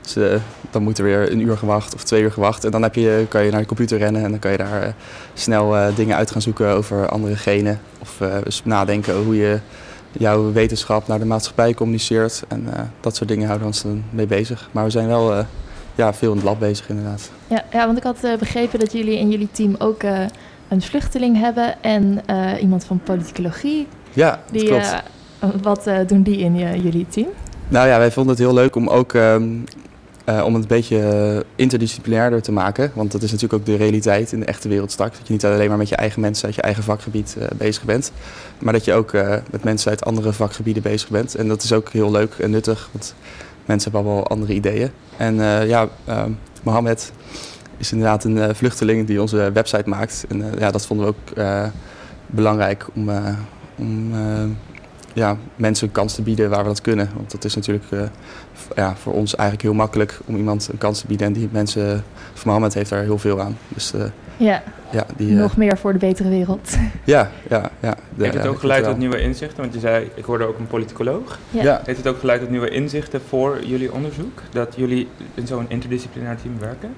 [0.01, 0.35] Dus uh,
[0.71, 2.65] dan moet er weer een uur gewacht of twee uur gewacht.
[2.65, 4.95] En dan heb je, kan je naar de computer rennen en dan kan je daar
[5.35, 7.81] snel dingen uit gaan zoeken over andere genen.
[7.99, 8.21] Of
[8.65, 9.59] nadenken hoe je
[10.19, 12.43] jouw wetenschap naar de maatschappij communiceert.
[12.49, 14.69] En eh, dat soort dingen houden we ons dan mee bezig.
[14.73, 15.45] Maar we zijn wel eh,
[15.95, 17.31] ja, veel in het lab bezig inderdaad.
[17.47, 20.21] Ja, ja want ik had eh, begrepen dat jullie in jullie team ook eh,
[20.69, 23.87] een vluchteling hebben en eh, iemand van politicologie.
[24.17, 24.95] Ja, dat Die, klopt.
[25.39, 27.27] eh, wat eh, doen die in je- jullie team?
[27.69, 29.49] Nou ja, wij vonden het heel leuk om ook ehm,
[30.25, 32.91] eh, om het een beetje eh, interdisciplinairder te maken.
[32.95, 35.19] Want dat is natuurlijk ook de realiteit in de echte wereld straks.
[35.19, 37.85] Dat je niet alleen maar met je eigen mensen uit je eigen vakgebied eh, bezig
[37.85, 38.13] bent.
[38.59, 41.35] Maar dat je ook eh, met mensen uit andere vakgebieden bezig bent.
[41.35, 42.89] En dat is ook heel leuk en nuttig.
[42.93, 43.15] Want
[43.65, 44.91] mensen hebben allemaal andere ideeën.
[45.17, 46.31] En eh, ja, ehm,
[46.63, 47.13] Mohammed
[47.77, 50.25] is inderdaad een eh, vluchteling die onze website maakt.
[50.29, 51.63] En eh, ja, dat vonden we ook eh,
[52.27, 53.29] belangrijk om, eh,
[53.77, 54.45] om eh,
[55.13, 57.09] ja, mensen een kans te bieden waar we dat kunnen.
[57.17, 58.01] Want dat is natuurlijk eh,
[58.77, 61.27] ja, voor ons eigenlijk heel makkelijk om iemand een kans te bieden.
[61.27, 63.59] En die mensen, voor Mohammed heeft daar heel veel aan.
[63.69, 64.05] Dus eh,
[64.37, 66.77] Ja, ja, die, nog meer voor de betere wereld.
[67.05, 67.95] ja, ja, ja.
[68.17, 69.61] de- Heeft het ook geleid tot nieuwe inzichten?
[69.61, 71.39] Want je zei, ik hoorde ook een politicoloog.
[71.51, 71.63] Ja.
[71.63, 71.81] Ja.
[71.85, 74.43] Heeft het ook geleid tot nieuwe inzichten voor jullie onderzoek?
[74.51, 76.91] Dat jullie in zo'n interdisciplinair team werken?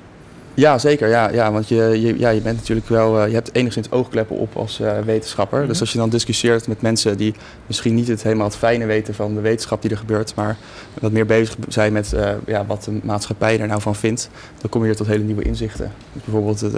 [0.59, 1.09] Ja, zeker.
[1.09, 4.37] Ja, ja, want je, je, ja, je bent natuurlijk wel, eh, je hebt enigszins oogkleppen
[4.37, 5.59] op als eh, wetenschapper.
[5.59, 5.69] Mhm.
[5.69, 7.35] Dus als je dan discussieert met mensen die
[7.67, 10.57] misschien niet het helemaal het fijne weten van de wetenschap die er gebeurt, maar
[11.01, 14.71] wat meer bezig zijn met eh, ja, wat de maatschappij er nou van vindt, dan
[14.71, 15.93] kom je tot hele nieuwe inzichten.
[16.13, 16.75] Dus bijvoorbeeld het,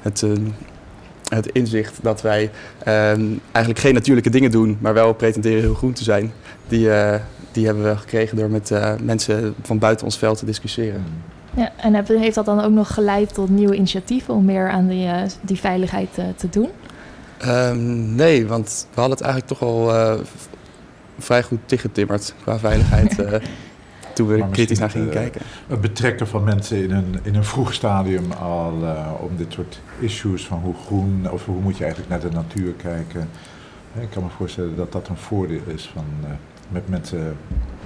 [0.00, 0.30] het, eh,
[1.28, 2.94] het inzicht dat wij eh,
[3.52, 6.32] eigenlijk geen natuurlijke dingen doen, maar wel pretenderen heel groen te zijn.
[6.68, 6.88] Die,
[7.52, 8.70] die hebben we gekregen door met
[9.02, 11.04] mensen van buiten ons veld te discussiëren.
[11.56, 14.86] Ja, en heb- heeft dat dan ook nog geleid tot nieuwe initiatieven om meer aan
[14.88, 16.68] die, eh, die veiligheid eh, te doen?
[17.38, 20.14] Ehm, nee, want we hadden het eigenlijk toch al eh,
[21.18, 23.18] vrij goed dichtgetimmerd qua veiligheid.
[23.18, 23.40] eh,
[24.14, 25.40] toen we er kritisch naar gingen het, kijken.
[25.66, 29.80] Het betrekken van mensen in een, in een vroeg stadium al eh, om dit soort
[29.98, 33.28] issues van hoe groen of hoe moet je eigenlijk naar de natuur kijken.
[34.00, 36.04] Ik kan me voorstellen dat dat een voordeel is van
[36.68, 37.36] eh, met mensen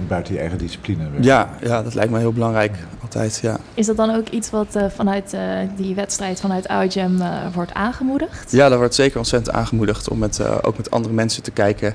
[0.07, 1.23] buiten je eigen discipline werken.
[1.23, 3.39] Ja, ja, dat lijkt me heel belangrijk altijd.
[3.41, 5.41] Ja, Is dat dan ook iets wat eh, vanuit eh,
[5.75, 8.51] die wedstrijd vanuit OutJam eh wordt aangemoedigd?
[8.51, 11.93] ja dat wordt zeker ontzettend aangemoedigd om met, eh, ook met andere mensen te kijken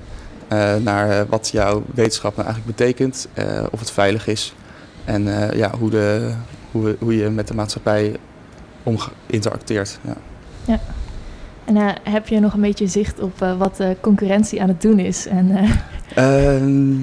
[0.48, 4.54] eh, naar eh, wat jouw wetenschap nou eigenlijk betekent, eh, of het veilig is
[5.04, 6.32] en eh, ja, hoe, de,
[6.70, 8.16] hoe, we- hoe je met de maatschappij
[8.82, 8.96] om
[9.26, 9.98] interacteert.
[10.64, 10.78] Ja.
[11.66, 14.82] En eh, heb je nog een beetje zicht op eh, wat de concurrentie aan het
[14.82, 15.26] doen is?
[15.26, 15.70] En, eh,
[16.14, 16.94] Ehm,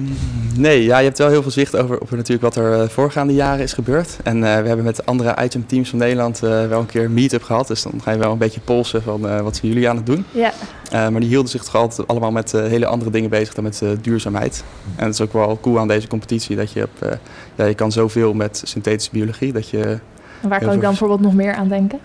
[0.60, 3.34] nee, ja, je hebt wel heel veel zicht over, op natuurlijk wat er eh, voorgaande
[3.34, 4.18] jaren is gebeurd.
[4.22, 7.42] En eh, we hebben met andere item-teams van Nederland eh, wel een keer een meet-up
[7.42, 7.66] gehad.
[7.68, 10.06] Dus dan ga je wel een beetje polsen van eh, wat zijn jullie aan het
[10.06, 10.24] doen.
[10.30, 10.52] ja,
[10.90, 13.64] Eh, maar die hielden zich toch altijd allemaal met eh, hele andere dingen bezig dan
[13.64, 14.64] met eh, duurzaamheid.
[14.96, 16.56] En dat is ook wel cool aan deze competitie.
[16.56, 17.16] Dat je, op, eh,
[17.54, 19.52] ja, je kan zoveel met synthetische biologie.
[19.52, 19.98] Dat je,
[20.42, 21.98] en waar kan ik dan bijvoorbeeld nog meer aan denken?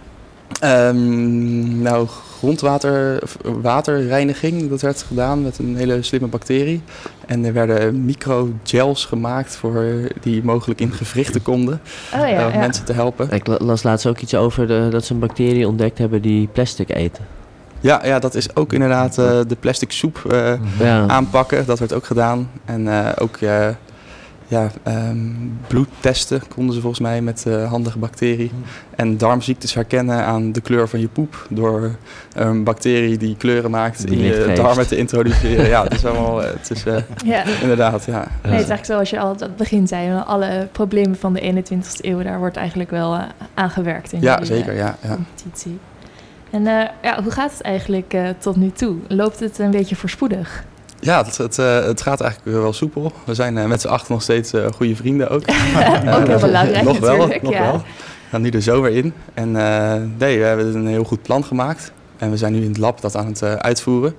[0.60, 2.08] Ehm, nou,
[2.40, 6.82] grondwater, of waterreiniging, dat werd gedaan met een hele slimme bacterie.
[7.26, 9.86] En er werden microgels gemaakt voor,
[10.22, 11.82] die mogelijk in gewrichten konden,
[12.14, 12.60] Oh ja, eh, om ja.
[12.60, 13.32] mensen te helpen.
[13.32, 16.48] Ik la- las laatst ook iets over de, dat ze een bacterie ontdekt hebben die
[16.48, 17.26] plastic eten.
[17.80, 20.54] Ja, ja dat is ook inderdaad eh, de plastic soep eh.
[20.80, 21.08] Ja.
[21.08, 22.50] aanpakken, dat werd ook gedaan.
[22.66, 23.38] En eh, ook
[24.50, 25.18] ja, ehm,
[25.68, 28.52] bloedtesten konden ze volgens mij met eh, handige bacterie.
[28.96, 31.48] En darmziektes herkennen aan de kleur van je poep.
[31.50, 31.96] Door
[32.34, 34.56] een bacterie die kleuren maakt Die in je geeft.
[34.56, 35.68] darmen te introduceren.
[35.68, 37.44] ja, het is allemaal, eh, het is eh, ja.
[37.62, 38.18] inderdaad, ja.
[38.18, 40.22] Nee, het is eigenlijk zoals je al aan het begin zei.
[40.26, 43.20] Alle problemen van de 21ste eeuw, daar wordt eigenlijk wel
[43.54, 44.98] aangewerkt in Ja, zeker, ja.
[45.02, 45.16] ja.
[45.16, 45.80] competitie.
[46.50, 48.96] En eh, ja, hoe gaat het eigenlijk eh, tot nu toe?
[49.08, 50.64] Loopt het een beetje voorspoedig?
[51.00, 53.12] Ja, het, het, eh, het gaat eigenlijk wel soepel.
[53.26, 55.42] We zijn eh, met z'n acht nog steeds eh, goede vrienden ook.
[56.16, 57.42] ook heel belangrijk nog wel, natuurlijk.
[57.42, 57.62] nog ja.
[57.62, 57.78] wel.
[57.78, 59.14] We gaan nu er zo weer in.
[59.34, 59.52] En
[60.18, 61.92] nee, we hebben een heel goed plan gemaakt.
[62.18, 64.16] En we zijn nu in het lab dat aan het uitvoeren.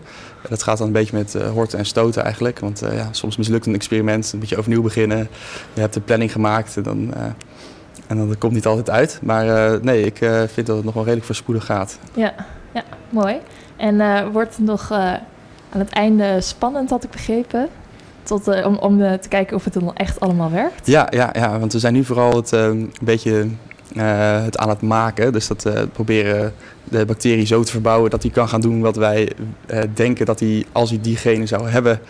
[0.48, 2.58] Dat gaat dan een beetje met horten en stoten eigenlijk.
[2.58, 5.28] Want ja, soms mislukt een experiment, dan moet je overnieuw beginnen.
[5.74, 7.14] Je hebt een planning gemaakt en dan,
[8.06, 9.18] en dan komt het niet altijd uit.
[9.22, 10.16] Maar nee, ik
[10.52, 11.98] vind dat het nog wel redelijk voorspoedig gaat.
[12.14, 12.34] Ja,
[12.74, 13.36] ja, mooi.
[13.76, 14.90] En wordt het nog
[15.70, 17.68] aan het einde spannend, had ik begrepen?
[18.22, 20.86] Tot, eh, om om eh, te kijken of het dan echt allemaal werkt?
[20.86, 23.48] Ja, ja, ja want we zijn nu vooral het, eh, een beetje
[23.96, 25.32] eh, het aan het maken.
[25.32, 26.54] Dus dat proberen
[26.84, 29.32] de bacterie zo te verbouwen dat hij kan gaan doen wat wij
[29.94, 32.00] denken dat hij, als hij diegene zou hebben,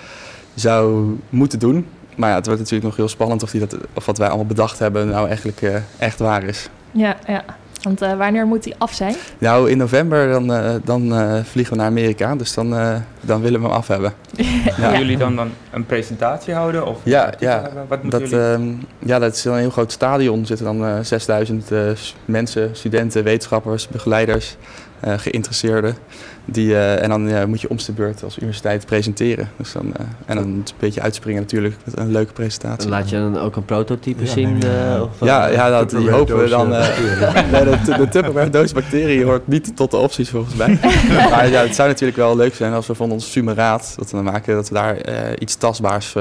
[0.55, 1.87] zou moeten doen.
[2.17, 4.47] Maar ja, het wordt natuurlijk nog heel spannend of, die dat, of wat wij allemaal
[4.47, 6.69] bedacht hebben nou eigenlijk echt waar is.
[6.91, 7.45] Ja, ja.
[7.83, 9.15] Want eh, wanneer moet die af zijn?
[9.39, 13.41] Nou, in november dan, eh, dan eh, vliegen we naar Amerika, dus dan, eh, dan
[13.41, 14.13] willen we hem af hebben.
[14.77, 14.99] Ja.
[14.99, 16.87] jullie dan, dan een presentatie houden?
[16.87, 17.71] Of Ja, ja.
[17.89, 18.45] Wat moeten Dat, jullie...
[18.47, 20.41] ehm, ja, dat is een heel groot stadion.
[20.41, 24.57] Er zitten dan eh 6000 eh, s- mensen, studenten, wetenschappers, begeleiders.
[25.01, 25.97] Eh, geïnteresseerden.
[26.45, 29.49] Die, eh, en dan eh, moet je om de beurt als universiteit presenteren.
[29.57, 32.89] Dus dan, eh, en dan een beetje uitspringen natuurlijk met een leuke presentatie.
[32.91, 34.57] Laat je dan ook een prototype Ja, zien?
[35.03, 36.69] of, Ja, ja dat, die hopen we dan.
[37.53, 40.79] nee, de, de Tupperware doos bacteriën hoort niet tot de opties volgens mij.
[41.31, 44.23] maar ja, het zou natuurlijk wel leuk zijn als we van ons fumeraat dat we
[44.23, 46.13] maken, dat we daar eh, iets tastbaars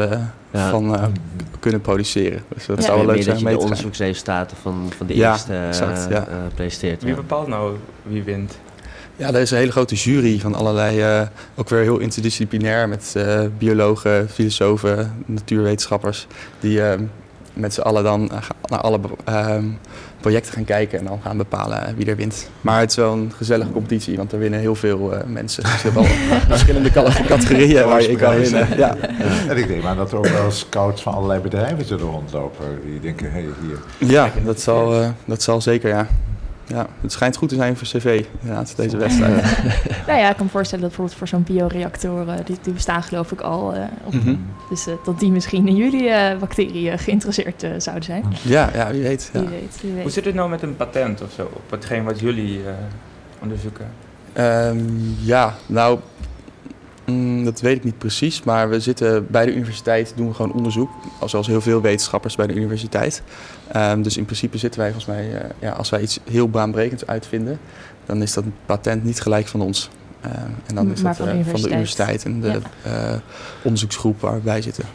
[0.52, 0.70] Ja.
[0.70, 1.04] van eh,
[1.60, 2.42] kunnen produceren.
[2.56, 2.84] Dus dat Ja.
[2.84, 5.54] zou wel leuk zijn dat om je mee de onderzoeksresultaten van, van de Ja, eerste
[5.54, 6.22] eh, exact, eh,
[6.56, 7.04] presenteert.
[7.04, 8.60] Wie bepaalt nou wie wint?
[9.20, 11.22] Ja, er is een hele grote jury van allerlei, eh,
[11.56, 16.28] ook weer heel interdisciplinair met eh, biologen, filosofen, natuurwetenschappers,
[16.60, 17.00] die eh,
[17.54, 18.32] met z'n allen dan
[18.66, 19.66] naar alle ehm,
[20.20, 22.50] projecten gaan kijken en dan gaan bepalen wie er wint.
[22.62, 25.64] Maar het is wel een gezellige competitie, want er winnen heel veel mensen.
[25.64, 26.04] Dus je hebt wel
[26.58, 26.92] verschillende
[27.28, 28.68] categorieën waar je in kan winnen.
[28.78, 28.96] Ja.
[29.48, 32.66] En ik neem aan dat er ook wel scouts van allerlei bedrijven zullen rondlopen.
[32.86, 34.10] Die denken, hé, hey, hier.
[34.10, 36.08] Ja, dat zal, dat zal zeker, ja.
[36.70, 36.88] Ja.
[37.02, 39.44] Het schijnt goed te zijn voor cv, inderdaad, deze wedstrijd.
[40.08, 43.32] Nou ja, ik kan me voorstellen dat bijvoorbeeld voor zo'n bioreactoren, die, die bestaan geloof
[43.32, 43.74] ik al.
[43.74, 44.36] eh, op- Mhm.
[44.70, 48.24] Dus eh, dat die misschien in jullie eh, bacteriën geïnteresseerd eh, zouden zijn.
[48.42, 49.30] Ja, ja, wie weet.
[49.34, 49.40] Ja.
[49.40, 50.02] Wie weet, wie weet.
[50.02, 52.74] Hoe zit het nou met een patent of zo op hetgeen wat jullie eh,
[53.42, 53.86] onderzoeken?
[54.34, 54.80] Ehm,
[55.22, 56.00] ja, nou,
[57.12, 58.43] mm, dat weet ik niet precies.
[58.43, 60.89] Maar we zitten bij de universiteit, doen we gewoon onderzoek.
[61.26, 63.22] Zoals heel veel wetenschappers bij de universiteit.
[63.72, 67.06] Ehm, dus in principe zitten wij volgens mij, eh, ja, als wij iets heel baanbrekends
[67.06, 67.60] uitvinden,
[68.06, 69.89] dan is dat een patent niet gelijk van ons.
[70.22, 70.34] Ehm,
[70.65, 72.26] en dan is Maar dat van de eh, van de universiteit.
[72.26, 73.13] en de eh,
[73.63, 74.86] onderzoeksgroep waar wij zitten.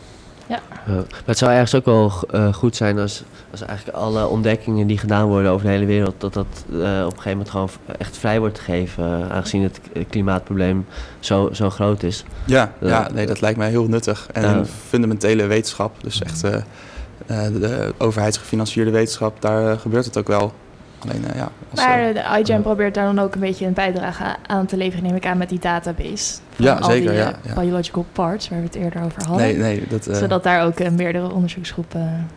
[0.46, 0.60] Ja.
[0.86, 3.24] Maar het zou ergens ook wel eh, goed zijn als,
[3.60, 6.80] als eigenlijk alle ontdekkingen die gedaan worden over de hele wereld, dat dat eh, op
[6.82, 10.86] een gegeven moment gewoon echt vrij wordt gegeven, eh, aangezien het klimaatprobleem
[11.20, 12.24] zo, zo groot is.
[12.44, 12.88] Ja, Ja.
[12.88, 14.28] ja, nee, dat lijkt mij heel nuttig.
[14.32, 20.18] En een fundamentele wetenschap, dus echt eh, eh, de, de overheidsgefinancierde wetenschap, daar gebeurt het
[20.18, 20.52] ook wel.
[21.08, 24.36] Alleen, eh, ja, als, Maar de iGen probeert daar dan ook een beetje een bijdrage
[24.46, 26.34] aan te leveren, neem ik aan, met die database.
[26.54, 27.54] Van Ja, al zeker, die, ja, ja.
[27.54, 29.46] biological parts, waar we het eerder over hadden.
[29.46, 32.28] nee, nee, dat, eh, Zodat daar ook meerdere onderzoeksgroepen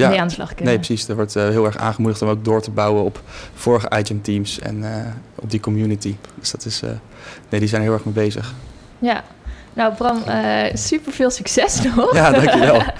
[0.00, 0.64] ja, mee aan de slag kunnen.
[0.66, 1.08] nee, precies.
[1.08, 3.20] Er wordt eh, heel erg aangemoedigd om ook door te bouwen op
[3.54, 6.16] vorige iGen-teams en eh, op die community.
[6.38, 6.90] Dus dat is, eh,
[7.48, 8.54] nee, die zijn er heel erg mee bezig.
[8.98, 9.22] Ja.
[9.72, 10.22] Nou, Bram,
[10.74, 12.14] super veel succes nog.
[12.14, 12.82] Ja, dankjewel.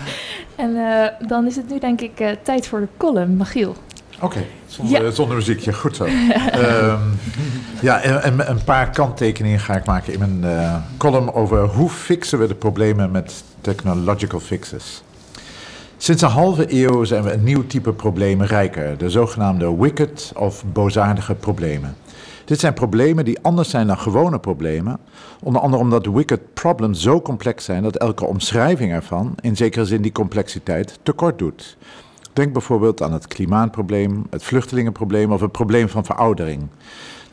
[0.57, 3.37] en eh, dan is het nu denk ik eh, tijd voor de column.
[3.37, 3.77] Magiel.
[4.21, 5.11] Oké, zonder, Ja.
[5.11, 6.05] zonder muziekje, goed zo.
[6.51, 7.01] Ehm,
[7.81, 11.91] ja, en, en een paar kanttekeningen ga ik maken in mijn eh, column over hoe
[11.91, 15.03] fixen we de problemen met technological fixes.
[16.05, 20.65] Sinds een halve eeuw zijn we een nieuw type problemen rijker, de zogenaamde wicked of
[20.73, 21.97] boosaardige problemen.
[22.45, 24.99] Dit zijn problemen die anders zijn dan gewone problemen,
[25.43, 30.03] onder andere omdat wicked problems zo complex zijn dat elke omschrijving ervan in zekere zin
[30.03, 31.77] die complexiteit tekort doet.
[32.33, 36.69] Denk bijvoorbeeld aan het klimaatprobleem, het vluchtelingenprobleem of het probleem van veroudering.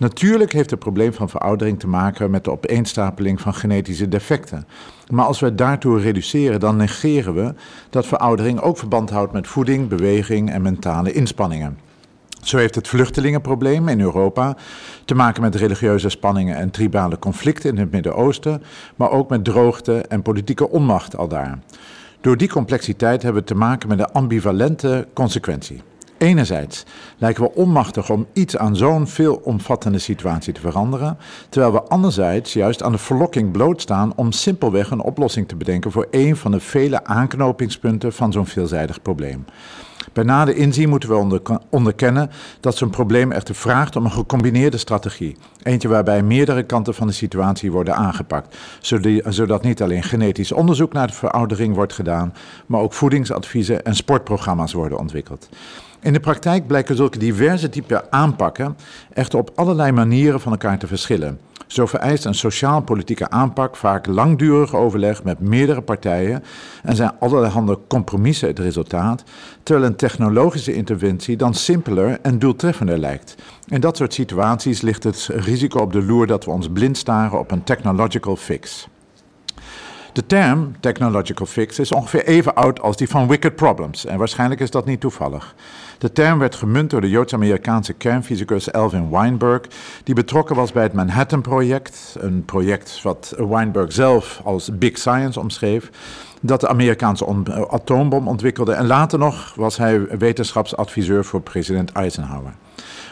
[0.02, 4.68] Natuurlijk heeft het probleem van veroudering te maken met de opeenstapeling van genetische defecten.
[5.10, 7.54] Maar als we daartoe reduceren, dan negeren we
[7.90, 11.78] dat veroudering ook verband houdt met voeding, beweging en mentale inspanningen.
[12.42, 14.58] Zo heeft het vluchtelingenprobleem in Europa
[15.06, 18.64] te maken met religieuze spanningen en tribale conflicten in het Midden-Oosten,
[18.96, 21.60] maar ook met droogte en politieke onmacht aldaar.
[22.22, 25.82] Door die complexiteit hebben we te maken met een ambivalente consequentie.
[26.22, 26.84] Enerzijds
[27.18, 31.18] lijken we onmachtig om iets aan zo'n veelomvattende situatie te veranderen,
[31.50, 36.08] terwijl we anderzijds juist aan de verlokking blootstaan om simpelweg een oplossing te bedenken voor
[36.12, 39.46] een van de vele aanknopingspunten van zo'n veelzijdig probleem.
[40.14, 42.30] Bij nader inzien moeten we onder, onderkennen
[42.60, 45.38] dat zo'n probleem echter vraagt om een gecombineerde strategie.
[45.64, 48.58] Eentje waarbij meerdere kanten van de situatie worden aangepakt,
[49.28, 52.34] zodat niet alleen genetisch onderzoek naar de veroudering wordt gedaan,
[52.66, 55.50] maar ook voedingsadviezen en sportprogramma's worden ontwikkeld.
[56.02, 58.78] In de praktijk blijken zulke diverse typen aanpakken
[59.14, 61.40] echter op allerlei manieren van elkaar te verschillen.
[61.68, 66.44] Zo vereist een sociaal-politieke aanpak vaak langdurig overleg met meerdere partijen
[66.84, 69.24] en zijn allerhande compromissen het resultaat,
[69.64, 73.36] terwijl een technologische interventie dan simpeler en doeltreffender lijkt.
[73.68, 77.40] In dat soort situaties ligt het risico op de loer dat we ons blind staren
[77.40, 78.88] op een technological fix.
[80.14, 84.62] De term technological fix is ongeveer even oud als die van wicked problems en waarschijnlijk
[84.62, 85.56] is dat niet toevallig.
[86.02, 89.62] De term werd gemunt door de Joods-Amerikaanse kernfysicus Alvin Weinberg,
[90.04, 95.90] die betrokken was bij het Manhattan-project, een project wat Weinberg zelf als Big Science omschreef,
[96.42, 97.26] dat de Amerikaanse
[97.70, 102.54] atoombom ontwikkelde en later nog was hij wetenschapsadviseur voor president Eisenhower.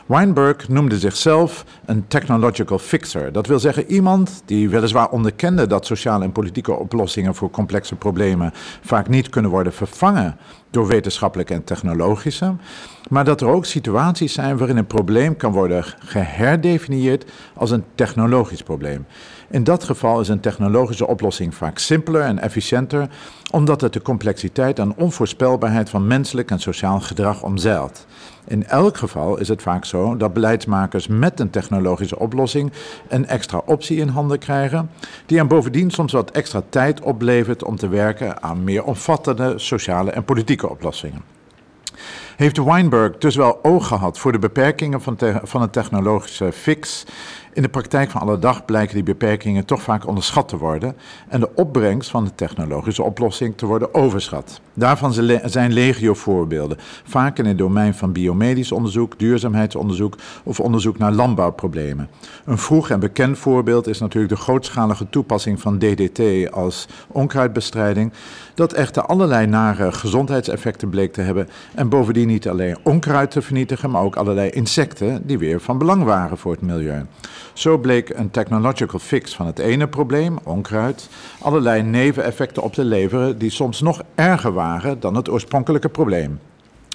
[0.09, 3.31] Weinberg noemde zichzelf een technological fixer.
[3.31, 8.51] Dat wil zeggen iemand die weliswaar onderkende dat sociale en politieke oplossingen voor complexe problemen
[8.81, 10.37] vaak niet kunnen worden vervangen
[10.71, 12.55] door wetenschappelijke en technologische,
[13.09, 18.63] maar dat er ook situaties zijn waarin een probleem kan worden geherdefinieerd als een technologisch
[18.63, 19.05] probleem.
[19.49, 23.09] In dat geval is een technologische oplossing vaak simpeler en efficiënter,
[23.51, 28.05] omdat het de complexiteit en onvoorspelbaarheid van menselijk en sociaal gedrag omzeilt.
[28.49, 32.71] In elk geval is het vaak zo dat beleidsmakers met een technologische oplossing
[33.07, 34.89] een extra optie in handen krijgen,
[35.25, 40.11] die hen bovendien soms wat extra tijd oplevert om te werken aan meer omvattende sociale
[40.11, 41.21] en politieke oplossingen.
[42.39, 47.05] Heeft Weinberg dus wel oog gehad voor de beperkingen van, van een technologische fix
[47.53, 50.95] in de praktijk van alle dag blijken die beperkingen toch vaak onderschat te worden
[51.27, 54.61] en de opbrengst van de technologische oplossing te worden overschat.
[54.73, 61.11] Daarvan zijn legio voorbeelden, vaak in het domein van biomedisch onderzoek, duurzaamheidsonderzoek of onderzoek naar
[61.11, 62.09] landbouwproblemen.
[62.45, 68.11] Een vroeg en bekend voorbeeld is natuurlijk de grootschalige toepassing van DDT als onkruidbestrijding,
[68.53, 73.89] dat echter allerlei nare gezondheidseffecten bleek te hebben en bovendien niet alleen onkruid te vernietigen,
[73.89, 77.05] maar ook allerlei insecten die weer van belang waren voor het milieu.
[77.53, 83.37] Zo bleek een technological fix van het ene probleem, onkruid, allerlei neveneffecten op te leveren
[83.37, 86.39] die soms nog erger waren dan het oorspronkelijke probleem.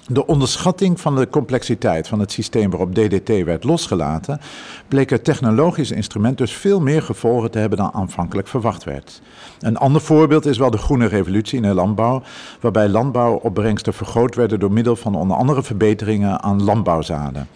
[0.07, 4.39] De onderschatting van de complexiteit van het systeem waarop DDT werd losgelaten,
[4.87, 9.21] bleek het technologische instrument dus veel meer gevolgen te hebben dan aanvankelijk verwacht werd.
[9.59, 12.23] Een ander voorbeeld is wel de groene revolutie in de landbouw,
[12.59, 17.47] waarbij landbouwopbrengsten vergroot werden door middel van onder andere verbeteringen aan landbouwzaden.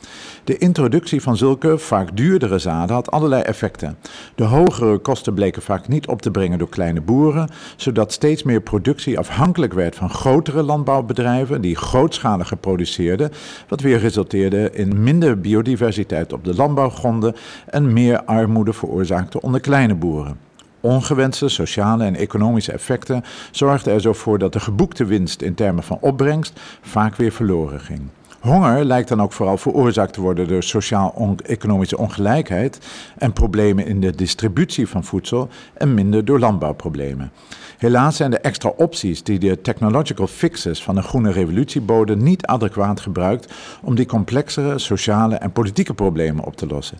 [0.49, 3.97] De introductie van zulke vaak duurdere zaden had allerlei effecten.
[4.35, 8.61] De hogere kosten bleken vaak niet op te brengen door kleine boeren, zodat steeds meer
[8.61, 13.31] productie afhankelijk werd van grotere landbouwbedrijven die grootschaliger produceerden,
[13.67, 17.35] wat weer resulteerde in minder biodiversiteit op de landbouwgronden
[17.65, 20.37] en meer armoede veroorzaakte onder kleine boeren.
[20.79, 25.83] Ongewenste sociale en economische effecten zorgden er zo voor dat de geboekte winst in termen
[25.83, 28.01] van opbrengst vaak weer verloren ging.
[28.39, 32.79] Honger lijkt dan ook vooral veroorzaakt te worden door sociaal-economische ongelijkheid
[33.17, 37.31] en problemen in de distributie van voedsel en minder door landbouwproblemen.
[37.77, 42.45] Helaas zijn de extra opties die de technological fixes van de groene revolutie boden niet
[42.45, 46.97] adequaat gebruikt om die complexere sociale en politieke problemen op te lossen.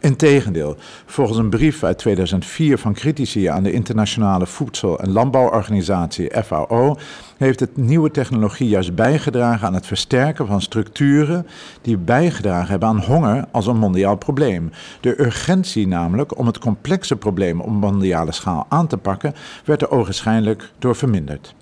[0.00, 6.96] Integendeel, volgens een brief uit 2004 van critici aan de Internationale Voedsel- en Landbouworganisatie FAO
[7.36, 11.46] heeft het nieuwe technologie juist bijgedragen aan het versterken van structuren
[11.82, 14.70] die bijgedragen hebben aan honger als een mondiaal probleem.
[15.00, 19.34] De urgentie namelijk om het complexe probleem op mondiale schaal aan te pakken
[19.64, 21.54] werd er ogenschijnlijk door verminderd.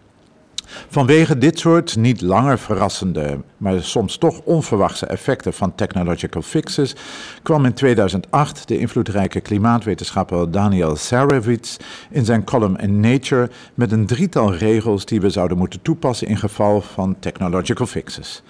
[0.88, 6.94] Vanwege dit soort niet langer verrassende, maar soms toch onverwachte effecten van technological fixes
[7.42, 11.76] kwam in 2008 de invloedrijke klimaatwetenschapper Daniel Sarevitz
[12.10, 16.36] in zijn column in Nature met een drietal regels die we zouden moeten toepassen in
[16.36, 18.42] geval van technological fixes.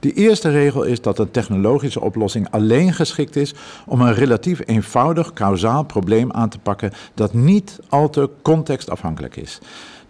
[0.00, 3.54] De eerste regel is dat een technologische oplossing alleen geschikt is
[3.86, 9.60] om een relatief eenvoudig kausaal probleem aan te pakken dat niet al te contextafhankelijk is.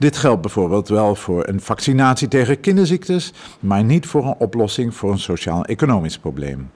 [0.04, 5.10] Dit geldt bijvoorbeeld wel voor een vaccinatie tegen kinderziektes, maar niet voor een oplossing voor
[5.12, 6.70] een sociaal-economisch probleem.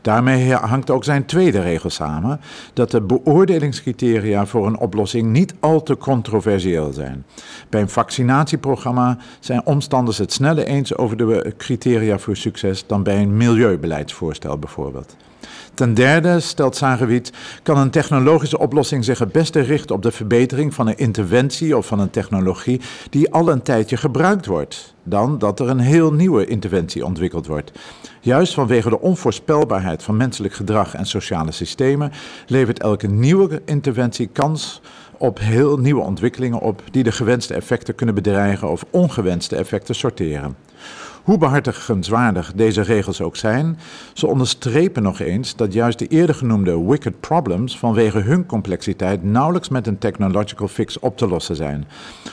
[0.00, 2.40] Daarmee hangt ook zijn tweede regel samen:
[2.72, 7.24] dat de beoordelingscriteria voor een oplossing niet al te controversieel zijn.
[7.68, 13.22] Bij een vaccinatieprogramma zijn omstanders het sneller eens over de criteria voor succes dan bij
[13.22, 15.16] een milieubeleidsvoorstel bijvoorbeeld.
[15.78, 20.74] Ten derde, stelt Zagewiet, kan een technologische oplossing zich het beste richten op de verbetering
[20.74, 25.60] van een interventie of van een technologie die al een tijdje gebruikt wordt, dan dat
[25.60, 27.72] er een heel nieuwe interventie ontwikkeld wordt.
[28.20, 32.12] Juist vanwege de onvoorspelbaarheid van menselijk gedrag en sociale systemen
[32.46, 34.80] levert elke nieuwe interventie kans
[35.18, 40.56] op heel nieuwe ontwikkelingen op die de gewenste effecten kunnen bedreigen of ongewenste effecten sorteren.
[41.28, 43.78] Hoe behartigenswaardig deze regels ook zijn,
[44.12, 49.68] ze onderstrepen nog eens dat juist de eerder genoemde wicked problems vanwege hun complexiteit nauwelijks
[49.68, 51.86] met een technological fix op te lossen zijn.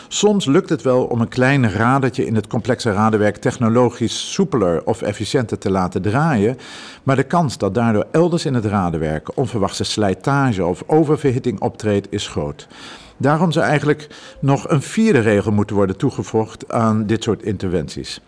[0.07, 5.01] Soms lukt het wel om een klein radertje in het complexe radenwerk technologisch soepeler of
[5.01, 6.57] efficiënter te laten draaien,
[7.03, 12.27] maar de kans dat daardoor elders in het radenwerk onverwachte slijtage of oververhitting optreedt is
[12.27, 12.67] groot.
[13.17, 14.07] Daarom zou eigenlijk
[14.39, 18.21] nog een vierde regel moeten worden toegevoegd aan dit soort interventies.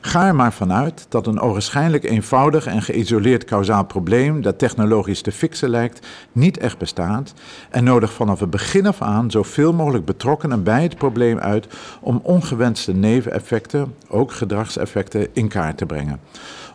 [0.00, 5.32] Ga er maar vanuit dat een ogenschijnlijk eenvoudig en geïsoleerd kausaal probleem dat technologisch te
[5.32, 7.32] fixen lijkt, niet echt bestaat
[7.70, 11.66] en nodig vanaf het begin af aan zoveel mogelijk betrokkenen bij het probleem uit
[12.00, 16.20] om ongewenste neveneffecten, ook gedragseffecten, in kaart te brengen.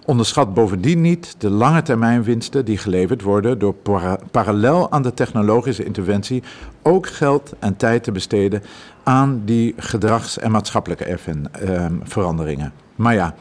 [0.05, 5.13] onderschat bovendien niet de lange termijn winsten die geleverd worden door para- parallel aan de
[5.13, 6.43] technologische interventie
[6.81, 8.63] ook geld en tijd te besteden
[9.09, 12.73] aan die gedrags- en maatschappelijke erven- ehm, veranderingen.
[12.95, 13.35] Maar ja,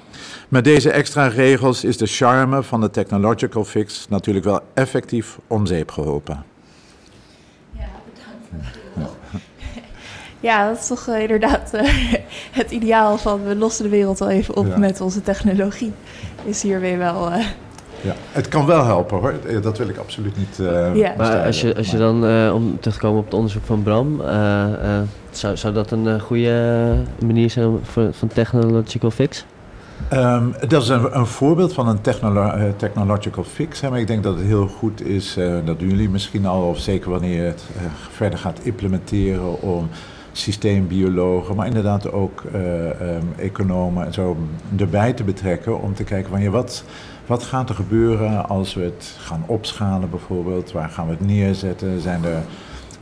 [0.49, 5.67] met deze extra regels is de charme van de technological fix natuurlijk wel effectief om
[5.67, 6.45] zeep geholpen.
[10.41, 11.93] Ja, dat is toch eh, inderdaad eh,
[12.53, 14.79] het ideaal van we lossen de wereld wel even op Ja.
[14.79, 15.93] met onze technologie.
[16.45, 17.31] Is hier weer wel.
[17.31, 17.47] eh,
[18.01, 20.59] Ja, het kan wel helpen hoor, dat wil ik absoluut niet.
[20.59, 21.15] eh, Ja.
[21.17, 23.83] Maar als je, als je dan, eh, om terug te komen op het onderzoek van
[23.83, 26.95] Bram, eh, eh, zou, zou dat een goede
[27.27, 29.45] manier zijn voor, van technological fix?
[30.09, 33.81] Ehm, dat is een, een voorbeeld van een technolo- technological fix.
[33.81, 36.63] Hè, maar ik denk dat het heel goed is, eh, dat doen jullie misschien al,
[36.69, 37.65] of zeker wanneer je het
[38.11, 39.89] verder gaat implementeren om
[40.33, 44.37] systeembiologen, maar inderdaad ook eh, ehm, economen en zo
[44.77, 46.85] erbij te betrekken om te kijken wanneer wat,
[47.29, 52.01] wat gaat er gebeuren als we het gaan opschalen bijvoorbeeld, waar gaan we het neerzetten,
[52.01, 52.43] zijn er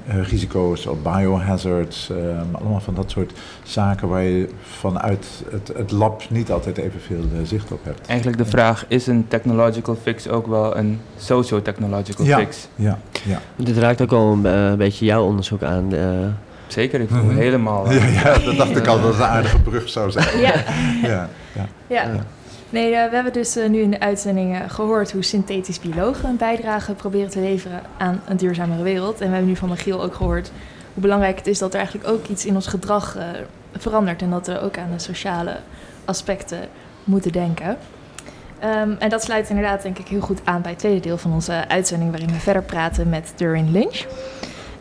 [0.06, 5.90] eh, risico's op biohazards, ehm, allemaal van dat soort zaken waar je vanuit het, het
[5.90, 8.06] lab niet altijd evenveel eh, zicht op hebt.
[8.06, 12.38] Eigenlijk de vraag, is een technological fix ook wel een socio-technological Ja.
[12.38, 12.68] fix?
[12.74, 13.38] Ja, ja.
[13.56, 15.94] Dit raakt ook al een, eh, beetje jouw onderzoek aan.
[15.94, 16.00] eh,
[16.66, 17.36] Zeker, ik voel Mhm.
[17.36, 17.92] helemaal...
[17.92, 20.38] Ja, ja, dat dacht ik al dat het een aardige brug zou zijn.
[20.40, 20.54] ja.
[21.02, 21.28] Ja,
[21.88, 22.08] ja.
[22.70, 26.28] Nee, eh, we hebben dus eh, nu in de uitzending eh, gehoord hoe synthetisch biologen
[26.28, 29.20] een bijdrage proberen te leveren aan een duurzamere wereld.
[29.20, 30.50] En we hebben nu van Michiel ook gehoord
[30.92, 33.16] hoe belangrijk het is dat er eigenlijk ook iets in ons gedrag
[33.72, 34.22] verandert.
[34.22, 35.56] En dat we ook aan de sociale
[36.04, 36.68] aspecten
[37.04, 37.78] moeten denken.
[38.58, 41.32] Ehm, en dat sluit inderdaad denk ik heel goed aan bij het tweede deel van
[41.32, 44.06] onze uitzending, waarin we verder praten met Durin Lynch.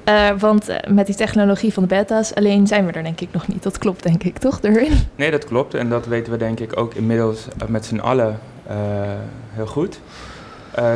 [0.06, 3.28] Eh, want eh, met die technologie van de beta's alleen zijn we er denk ik
[3.32, 3.64] nog niet.
[3.64, 4.92] Dat klopt denk ik, toch Durin?
[5.16, 5.74] Nee, dat klopt.
[5.74, 8.40] En dat weten we denk ik ook inmiddels eh, met z'n allen
[9.54, 10.00] heel goed.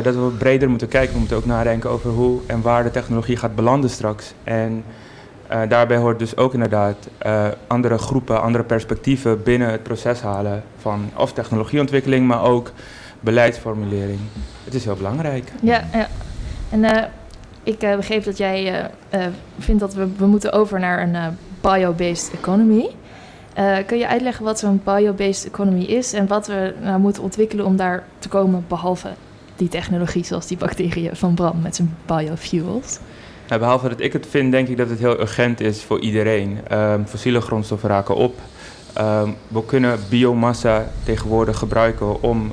[0.02, 1.12] Dat we breder moeten kijken.
[1.12, 4.34] We moeten ook nadenken over hoe en waar de technologie gaat belanden straks.
[4.44, 4.84] En
[5.68, 7.08] daarbij hoort dus ook inderdaad
[7.66, 12.72] andere groepen, andere perspectieven binnen het proces halen van of technologieontwikkeling, maar ook
[13.20, 14.20] beleidsformulering.
[14.64, 15.52] Het is heel belangrijk.
[15.60, 16.08] Ja, ja.
[16.70, 16.80] En
[17.62, 21.36] ik eh, begreep dat jij eh, eh, vindt dat we, we moeten over naar een
[21.60, 22.90] bio-based economy.
[23.86, 27.76] Kun je uitleggen wat zo'n bio-based economy is en wat we nou moeten ontwikkelen om
[27.76, 29.08] daar te komen, behalve
[29.56, 32.98] die technologie zoals die bacteriën van Bram met zijn biofuels?
[33.48, 36.58] Nou, behalve dat ik het vind, denk ik dat het heel urgent is voor iedereen.
[36.68, 38.38] Ehm, fossiele grondstoffen raken op.
[38.92, 42.52] Ehm, we kunnen biomassa tegenwoordig gebruiken om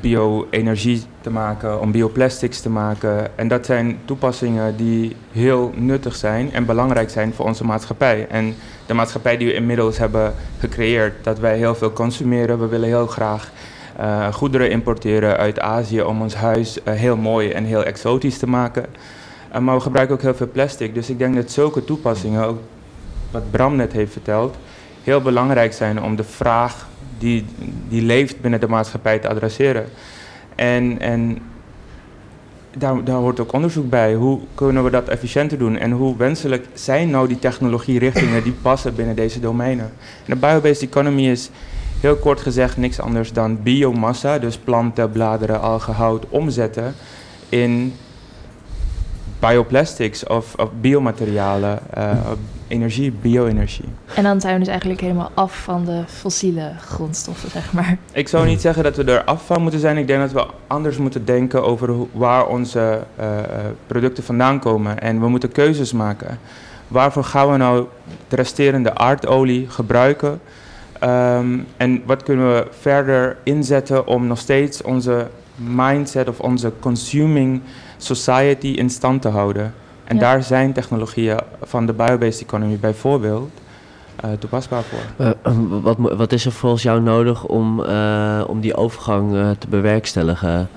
[0.00, 3.38] bio-energie te maken, om bioplastics te maken.
[3.38, 8.26] En dat zijn toepassingen die heel nuttig zijn en belangrijk zijn voor onze maatschappij.
[8.28, 8.54] En
[8.86, 12.60] de maatschappij die we inmiddels hebben gecreëerd, dat wij heel veel consumeren.
[12.60, 13.50] We willen heel graag
[13.96, 18.48] eh, goederen importeren uit Azië om ons huis eh, heel mooi en heel exotisch te
[18.48, 18.86] maken.
[19.50, 20.94] Eh, maar we gebruiken ook heel veel plastic.
[20.94, 22.58] Dus ik denk dat zulke toepassingen, ook
[23.30, 24.56] wat Bram net heeft verteld,
[25.04, 26.88] heel belangrijk zijn om de vraag
[27.18, 27.44] die,
[27.88, 29.84] die leeft binnen de maatschappij te adresseren.
[30.54, 31.38] En, en
[32.76, 34.14] daar, daar hoort ook onderzoek bij.
[34.14, 35.76] Hoe kunnen we dat efficiënter doen?
[35.76, 39.92] En hoe wenselijk zijn nou die technologierichtingen die passen binnen deze domeinen?
[40.26, 41.50] En de biobased economy is
[42.00, 46.94] heel kort gezegd niks anders dan biomassa, dus planten, bladeren, algen, hout, omzetten
[47.48, 47.94] in
[49.40, 52.10] bioplastics of, of biomaterialen, eh,
[52.68, 53.84] energie, bio-energie.
[54.14, 57.96] En dan zijn we dus eigenlijk helemaal af van de fossiele grondstoffen, zeg maar.
[58.12, 59.96] Ik zou niet zeggen dat we er af van moeten zijn.
[59.96, 63.44] Ik denk dat we anders moeten denken over hoe- waar onze eh, eh,
[63.86, 65.00] producten vandaan komen.
[65.00, 66.38] En we moeten keuzes maken.
[66.88, 67.86] Waarvoor gaan we nou
[68.28, 70.40] de resterende aardolie gebruiken?
[70.98, 77.60] Ehm, en wat kunnen we verder inzetten om nog steeds onze mindset of onze consuming
[78.02, 79.74] society in stand te houden?
[80.04, 80.20] En Ja.
[80.22, 83.50] daar zijn technologieën van de biobased economy bijvoorbeeld
[84.16, 85.26] eh, toepasbaar voor.
[85.26, 89.50] eh, eh, wat, wat is er volgens jou nodig om, eh, om die overgang eh,
[89.58, 90.68] te bewerkstelligen?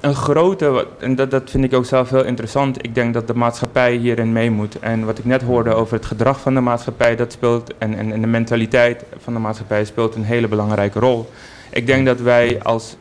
[0.00, 2.84] Een grote, en dat, dat vind ik ook zelf heel interessant.
[2.84, 4.78] Ik denk dat de maatschappij hierin mee moet.
[4.78, 8.12] En wat ik net hoorde over het gedrag van de maatschappij, dat speelt, en, en,
[8.12, 11.30] en de mentaliteit van de maatschappij speelt een hele belangrijke rol.
[11.70, 12.96] Ik denk dat wij als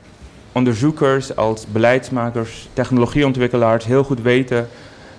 [0.52, 4.68] onderzoekers, als beleidsmakers, technologieontwikkelaars heel goed weten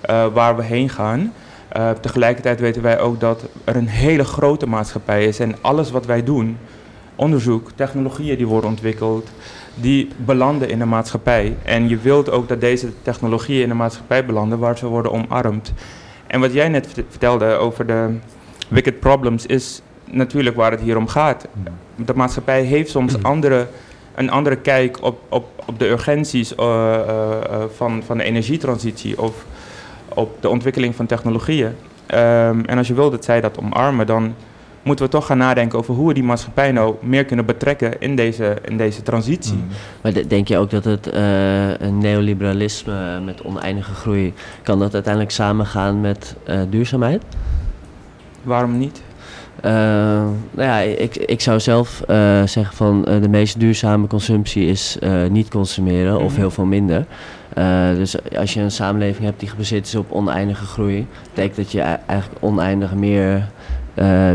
[0.01, 1.33] eh, waar we heen gaan.
[1.69, 6.07] Eh, tegelijkertijd weten wij ook dat er een hele grote maatschappij is en alles wat
[6.07, 6.59] wij doen,
[7.15, 9.31] onderzoek, technologieën die worden ontwikkeld,
[9.75, 11.57] die belanden in de maatschappij.
[11.63, 15.73] En je wilt ook dat deze technologieën in de maatschappij belanden waar ze worden omarmd.
[16.27, 18.17] En wat jij net vert- vertelde over de
[18.69, 21.47] wicked problems is natuurlijk waar het hier om gaat.
[21.97, 23.67] De maatschappij heeft soms andere,
[24.15, 26.67] een andere kijk op, op, op de urgenties uh,
[27.07, 29.45] uh, van, van de energietransitie of
[30.15, 31.67] op de ontwikkeling van technologieën.
[31.67, 34.35] Um, en als je wil dat zij dat omarmen, dan
[34.83, 38.17] moeten we toch gaan nadenken over hoe we die maatschappij nou meer kunnen betrekken in
[38.17, 39.55] deze, in deze transitie.
[39.55, 39.67] Mm.
[40.03, 45.33] Maar denk je ook dat het uh, een neoliberalisme met oneindige groei, kan dat uiteindelijk
[45.33, 47.23] samengaan met uh, duurzaamheid?
[48.43, 49.03] Waarom niet?
[49.65, 49.71] Uh,
[50.51, 52.03] nou ja, ik, ik zou zelf
[52.45, 54.99] zeggen van de meest duurzame consumptie is
[55.31, 57.05] niet consumeren of heel veel minder.
[57.95, 61.81] dus als je een samenleving hebt die gebaseerd is op oneindige groei, betekent dat je
[61.81, 63.49] eigenlijk oneindig meer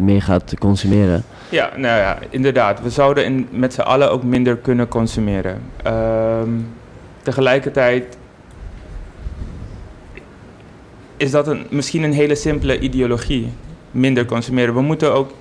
[0.02, 1.24] meer gaat consumeren.
[1.50, 2.82] Ja, nou ja, inderdaad.
[2.82, 5.62] We zouden in, met z'n allen ook minder kunnen consumeren.
[5.88, 6.68] Um,
[7.22, 8.18] tegelijkertijd
[11.18, 13.50] is dat een, misschien een hele simpele ideologie.
[13.96, 14.74] Minder consumeren.
[14.74, 15.32] We moeten ook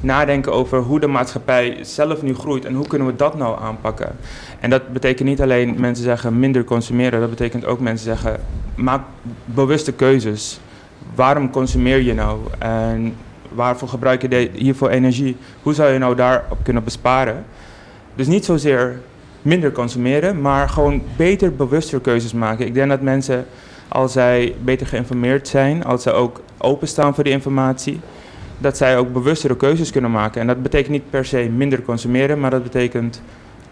[0.00, 4.16] nadenken over hoe de maatschappij zelf nu groeit en hoe kunnen we dat nou aanpakken.
[4.60, 8.40] En dat betekent niet alleen mensen zeggen minder consumeren, dat betekent ook mensen zeggen
[8.74, 9.02] maak
[9.44, 10.60] bewuste keuzes.
[11.14, 12.38] Waarom consumeer je nou?
[12.58, 13.14] En
[13.52, 15.36] waarvoor gebruik je hiervoor energie?
[15.62, 17.44] Hoe zou je nou daarop kunnen besparen?
[18.14, 19.00] Dus niet zozeer
[19.42, 22.66] minder consumeren, maar gewoon beter, bewuster keuzes maken.
[22.66, 23.46] Ik denk dat mensen,
[23.88, 28.00] als zij beter geïnformeerd zijn, als ze ook openstaan voor die informatie,
[28.58, 30.40] dat zij ook bewustere keuzes kunnen maken.
[30.40, 33.22] En dat betekent niet per se minder consumeren, maar dat betekent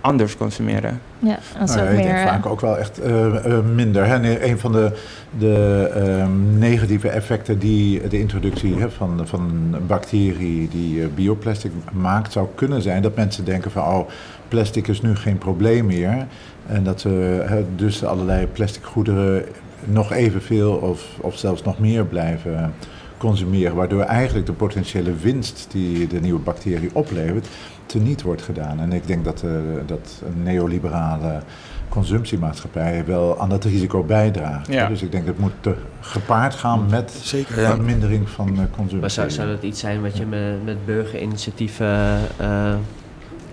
[0.00, 1.00] anders consumeren.
[1.18, 4.06] Ja, als nou, ik meer, denk vaak ook wel echt uh, uh, minder.
[4.06, 4.44] Hè?
[4.44, 4.92] Een van de,
[5.38, 9.40] de um, negatieve effecten die de introductie hè, van, van
[9.72, 14.08] een bacterie die uh, bioplastic maakt, zou kunnen zijn dat mensen denken van oh,
[14.48, 16.26] plastic is nu geen probleem meer.
[16.66, 17.44] En dat ze
[17.76, 19.44] dus allerlei plastic goederen
[19.84, 22.74] nog evenveel of, of zelfs nog meer blijven
[23.16, 23.74] consumeren.
[23.74, 27.48] Waardoor eigenlijk de potentiële winst die de nieuwe bacterie oplevert,
[27.86, 28.80] teniet wordt gedaan.
[28.80, 29.50] En ik denk dat, uh,
[29.86, 31.40] dat een neoliberale
[31.88, 34.72] consumptiemaatschappij wel aan dat risico bijdraagt.
[34.72, 34.88] Ja.
[34.88, 37.74] Dus ik denk dat het moet gepaard gaan met Zeker, ja.
[37.74, 38.98] vermindering van uh, consumptie.
[38.98, 42.18] Maar zou, zou dat iets zijn wat je met, met burgerinitiatieven...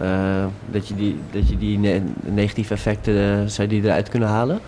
[0.01, 4.59] Uh, dat je die, dat je die ne negatieve effecten zou die eruit kunnen halen?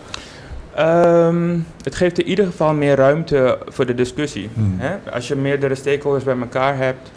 [0.80, 4.50] Um, het geeft in ieder geval meer ruimte voor de discussie.
[4.54, 4.76] Hmm.
[4.78, 5.12] Hè?
[5.12, 7.12] Als je meerdere stakeholders bij elkaar hebt,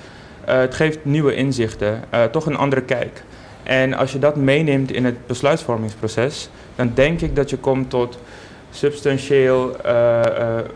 [0.48, 3.22] uh, het geeft nieuwe inzichten, uh, toch een andere kijk.
[3.62, 8.18] En als je dat meeneemt in het besluitvormingsproces, dan denk ik dat je komt tot
[8.70, 10.20] substantieel uh,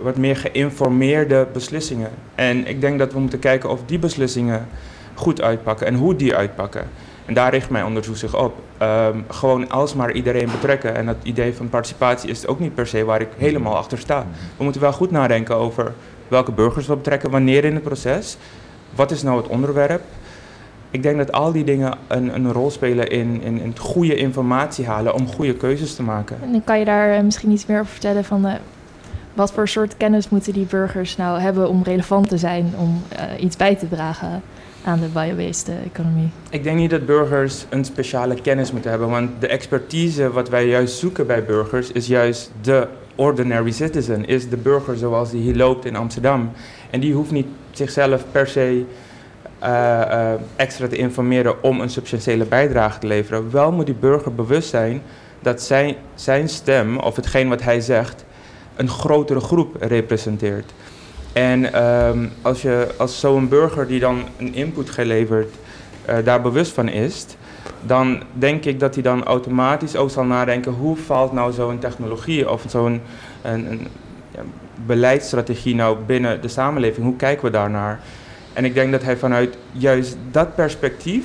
[0.00, 2.10] wat meer geïnformeerde beslissingen.
[2.34, 4.66] En ik denk dat we moeten kijken of die beslissingen
[5.14, 6.84] goed uitpakken en hoe die uitpakken.
[7.26, 8.54] En daar richt mijn onderzoek zich op.
[8.82, 10.94] Um, gewoon alsmaar iedereen betrekken.
[10.94, 14.26] En dat idee van participatie is ook niet per se waar ik helemaal achter sta.
[14.56, 15.94] We moeten wel goed nadenken over
[16.28, 18.36] welke burgers we betrekken, wanneer in het proces.
[18.94, 20.02] Wat is nou het onderwerp?
[20.90, 24.86] Ik denk dat al die dingen een, een rol spelen in, in, in goede informatie
[24.86, 26.36] halen om goede keuzes te maken.
[26.42, 28.54] En kan je daar eh, misschien iets meer over vertellen van de, eh,
[29.34, 33.42] wat voor soort kennis moeten die burgers nou hebben om relevant te zijn, om uh,
[33.44, 34.42] iets bij te dragen
[34.84, 36.28] aan de biobased economie?
[36.50, 40.66] Ik denk niet dat burgers een speciale kennis moeten hebben, want de expertise wat wij
[40.66, 45.56] juist zoeken bij burgers is juist de ordinary citizen, is de burger zoals die hier
[45.56, 46.50] loopt in Amsterdam.
[46.90, 48.84] En die hoeft niet zichzelf per se
[49.62, 53.50] uh, uh, extra te informeren om een substantiële bijdrage te leveren.
[53.50, 55.02] Wel moet die burger bewust zijn
[55.40, 58.24] dat zijn, zijn stem, of hetgeen wat hij zegt,
[58.76, 60.72] een grotere groep representeert.
[61.32, 65.54] En um, als, je, als zo'n burger die dan een input geleverd
[66.08, 67.26] uh, daar bewust van is,
[67.82, 72.50] dan denk ik dat hij dan automatisch ook zal nadenken hoe valt nou zo'n technologie
[72.50, 73.00] of zo'n
[73.42, 73.86] een, een
[74.34, 74.40] ja,
[74.86, 78.00] beleidsstrategie nou binnen de samenleving, hoe kijken we daarnaar?
[78.52, 81.24] En ik denk dat hij vanuit juist dat perspectief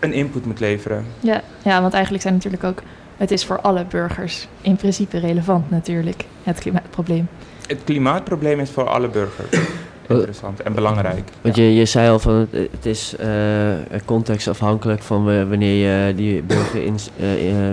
[0.00, 1.04] een input moet leveren.
[1.20, 2.82] Ja, ja, want eigenlijk zijn natuurlijk ook,
[3.16, 7.28] het is voor alle burgers in principe relevant natuurlijk, het klimaatprobleem.
[7.66, 9.48] Het klimaatprobleem is voor alle burgers
[10.08, 11.28] interessant en belangrijk.
[11.40, 13.26] Want je, je zei al van het, is uh,
[14.04, 17.26] contextafhankelijk van wanneer je die burger in, uh,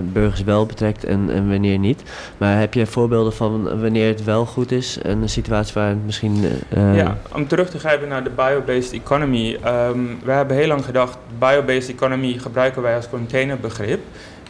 [0.03, 2.03] burgers wel betrekt en, en, wanneer niet.
[2.37, 6.05] Maar heb je voorbeelden van wanneer het wel goed is en een situatie waar het
[6.05, 6.45] misschien.
[6.93, 9.57] ja, om terug te grijpen naar de biobased economy.
[9.65, 13.99] Um, we hebben heel lang gedacht, biobased economy gebruiken wij als containerbegrip.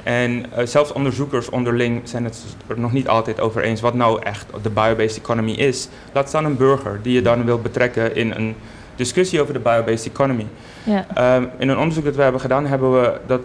[0.03, 4.21] En uh, zelfs onderzoekers onderling zijn het er nog niet altijd over eens wat nou
[4.21, 5.87] echt de biobased economy is.
[6.13, 8.55] Laat staan een burger die je dan wil betrekken in een
[8.95, 10.47] discussie over de biobased economy.
[10.83, 11.35] Ja.
[11.35, 13.41] Um, in een onderzoek dat we hebben gedaan, hebben we dat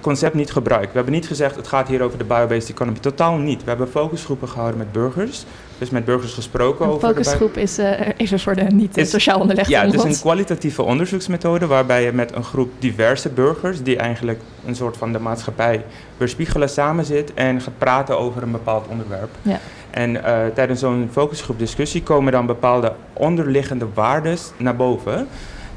[0.00, 0.86] concept niet gebruikt.
[0.86, 2.98] We hebben niet gezegd het gaat hier over de biobased economy.
[2.98, 3.62] Totaal niet.
[3.62, 5.44] We hebben focusgroepen gehouden met burgers.
[5.78, 8.96] Dus met burgers gesproken Een over de focusgroep is, eh, is er voor de niet
[8.96, 10.14] eh, sociaal onderlegde Ja, het is ons.
[10.14, 15.12] een kwalitatieve onderzoeksmethode waarbij je met een groep diverse burgers, die eigenlijk een soort van
[15.12, 15.84] de maatschappij
[16.16, 19.30] weerspiegelen, samen zit en gaat praten over een bepaald onderwerp.
[19.42, 19.60] Ja.
[19.90, 25.28] En eh, tijdens zo'n focusgroep discussie komen dan bepaalde onderliggende waardes naar boven.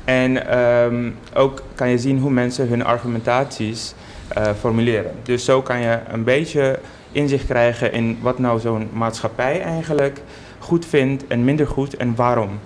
[0.05, 3.93] En ehm, ook kan je zien hoe mensen hun argumentaties
[4.59, 5.11] formuleren.
[5.23, 6.79] Dus zo kan je een beetje
[7.11, 10.21] inzicht krijgen in wat nou zo'n maatschappij eigenlijk
[10.59, 12.59] goed vindt en minder goed en waarom.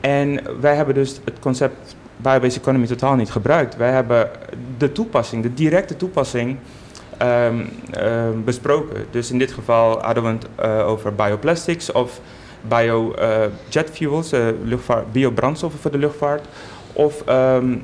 [0.00, 3.76] En wij hebben dus het concept biobased economy totaal niet gebruikt.
[3.76, 4.30] Wij hebben
[4.78, 6.56] de toepassing, de directe toepassing
[7.16, 9.04] ehm, ehm, besproken.
[9.10, 12.20] Dus in dit geval hadden we het eh, over bioplastics of
[12.68, 16.46] bio eh, jet fuels, eh, luchtvaart, biobrandstoffen voor de luchtvaart.
[16.92, 17.76] Of ehm,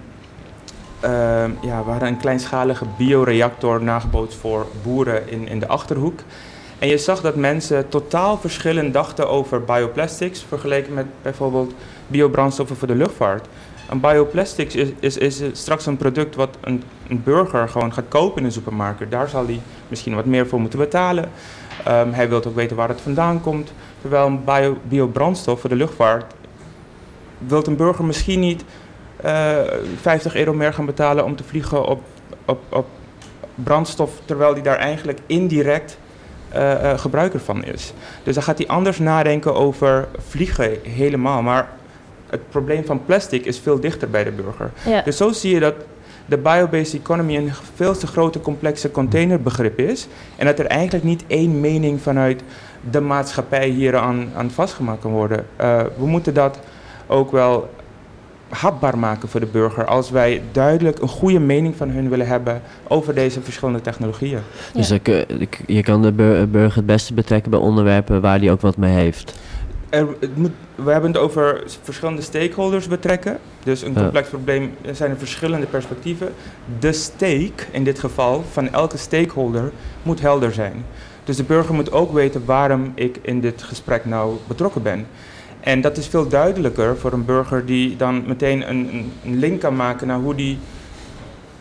[1.60, 6.20] ja, we hadden een kleinschalige bioreactor nagebootst voor boeren in, in de Achterhoek.
[6.78, 11.74] En je zag dat mensen totaal verschillend dachten over bioplastics vergeleken met bijvoorbeeld
[12.06, 13.46] biobrandstoffen voor de luchtvaart.
[13.90, 18.38] Een bioplastics is, is, is straks een product wat een, een burger gewoon gaat kopen
[18.38, 19.10] in een supermarkt.
[19.10, 21.30] Daar zal hij misschien wat meer voor moeten betalen.
[21.84, 23.72] Ehm, hij wil ook weten waar het vandaan komt.
[24.00, 26.34] Terwijl een bio, biobrandstof voor de luchtvaart
[27.38, 28.64] wil een burger misschien niet
[30.00, 32.02] 50 euro meer gaan betalen om te vliegen op,
[32.44, 32.86] op, op
[33.54, 35.98] brandstof, terwijl hij daar eigenlijk indirect
[36.48, 37.92] eh, eh, gebruiker van is.
[38.22, 41.42] Dus dan gaat hij anders nadenken over vliegen helemaal.
[41.42, 41.68] Maar
[42.30, 44.70] het probleem van plastic is veel dichter bij de burger.
[44.86, 45.02] Ja.
[45.02, 45.74] Dus zo zie je dat
[46.26, 50.06] de biobased economy een veel te grote complexe containerbegrip is.
[50.36, 52.42] En dat er eigenlijk niet één mening vanuit
[52.90, 55.46] de maatschappij hier aan, aan vastgemaakt kan worden.
[55.56, 56.58] Eh, we moeten dat
[57.06, 57.68] ook wel
[58.54, 62.62] hapbaar maken voor de burger als wij duidelijk een goede mening van hun willen hebben
[62.88, 64.40] over deze verschillende technologieën.
[64.74, 68.40] Dus ik, eh, ik- je kan de bur- burger het beste betrekken bij onderwerpen waar
[68.40, 69.34] die ook wat mee heeft.
[69.88, 73.38] Er, het moet, we hebben het over verschillende stakeholders betrekken.
[73.62, 74.00] Dus een Ja.
[74.00, 76.28] complex probleem er zijn er verschillende perspectieven.
[76.78, 79.70] De stake, in dit geval, van elke stakeholder
[80.02, 80.84] moet helder zijn.
[81.24, 85.06] Dus de burger moet ook weten waarom ik in dit gesprek nou betrokken ben.
[85.64, 89.76] En dat is veel duidelijker voor een burger die dan meteen een, een, link kan
[89.76, 90.58] maken naar hoe die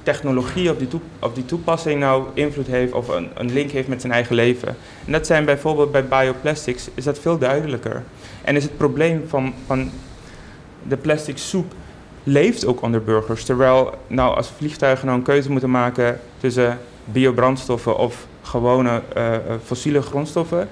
[0.03, 0.87] technologie of die,
[1.19, 4.67] of die toepassing nou invloed heeft of een, een link heeft met zijn eigen leven.
[5.05, 8.03] En dat zijn bijvoorbeeld bij bioplastics is dat veel duidelijker.
[8.41, 9.91] En is het probleem van, van
[10.87, 11.73] de plastic soep
[12.23, 13.43] leeft ook onder burgers.
[13.45, 19.41] Terwijl nou als vliegtuigen nou een keuze moeten maken tussen biobrandstoffen of gewone eh, eh,
[19.65, 20.69] fossiele grondstoffen,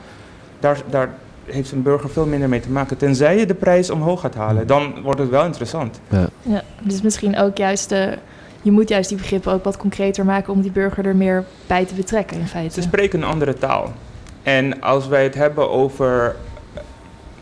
[0.60, 1.10] daar, daar
[1.52, 2.98] heeft een burger veel minder mee te maken.
[2.98, 6.00] Tenzij je de prijs omhoog gaat halen, dan wordt het wel interessant.
[6.42, 8.12] Ja, dus misschien ook juist, eh,
[8.62, 11.86] je moet juist die begrippen ook wat concreter maken om die burger er meer bij
[11.86, 12.74] te betrekken in feite.
[12.74, 13.94] Ze spreken een andere taal.
[14.44, 16.36] En als wij het hebben over
[16.74, 16.82] eh,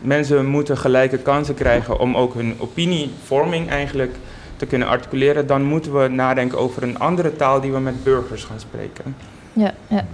[0.00, 4.14] mensen moeten gelijke kansen krijgen om ook hun opinievorming eigenlijk
[4.56, 8.44] te kunnen articuleren, dan moeten we nadenken over een andere taal die we met burgers
[8.44, 9.16] gaan spreken.
[9.52, 10.04] Ja, ja.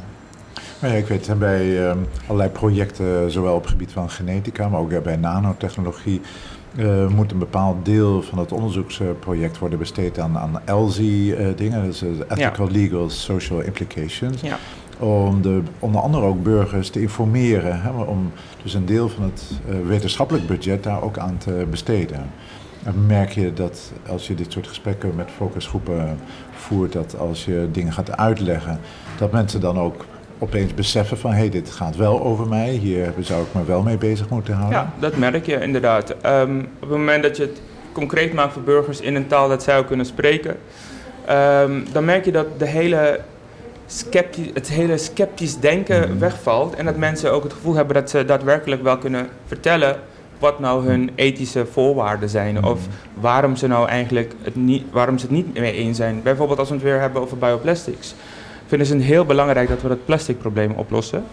[0.80, 4.68] Maar ja, ik weet, hè, bij ehm, allerlei projecten, zowel op het gebied van genetica,
[4.68, 6.20] maar ook eh, bij nanotechnologie,
[6.76, 12.08] eh, moet een bepaald deel van het onderzoeksproject worden besteed aan, aan ELSI-dingen, dus eh,
[12.28, 14.40] Ethical, Legal, Social Implications.
[14.40, 14.58] Ja.
[14.98, 19.50] Om de, onder andere ook burgers te informeren, hè, om dus een deel van het
[19.68, 22.30] eh, wetenschappelijk budget daar ook aan te besteden.
[22.84, 26.18] En merk je dat als je dit soort gesprekken met focusgroepen
[26.50, 28.80] voert, dat als je dingen gaat uitleggen,
[29.18, 30.04] dat mensen dan ook
[30.39, 33.82] opeens beseffen van hé, hey, dit gaat wel over mij, hier zou ik me wel
[33.82, 34.78] mee bezig moeten houden.
[34.78, 36.14] Ja, dat merk je inderdaad.
[36.20, 37.61] Ehm, op het moment dat je het
[37.93, 40.57] concreet maakt voor burgers in een taal dat zij ook kunnen spreken,
[41.26, 43.20] ehm, dan merk je dat de hele
[43.87, 46.18] sceptisch, het hele sceptisch denken Mhm.
[46.18, 49.97] wegvalt en dat mensen ook het gevoel hebben dat ze daadwerkelijk wel kunnen vertellen
[50.39, 52.80] wat nou hun ethische voorwaarden zijn of
[53.14, 56.20] waarom ze nou eigenlijk het niet, waarom ze het niet mee eens zijn.
[56.22, 58.14] Bijvoorbeeld als we het weer hebben over bioplastics,
[58.66, 61.24] vinden ze het heel belangrijk dat we het plasticprobleem oplossen.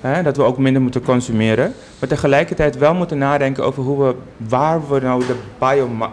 [0.00, 1.74] Hè, dat we ook minder moeten consumeren.
[1.98, 6.12] Maar tegelijkertijd wel moeten nadenken over hoe we, waar we nou de bioma-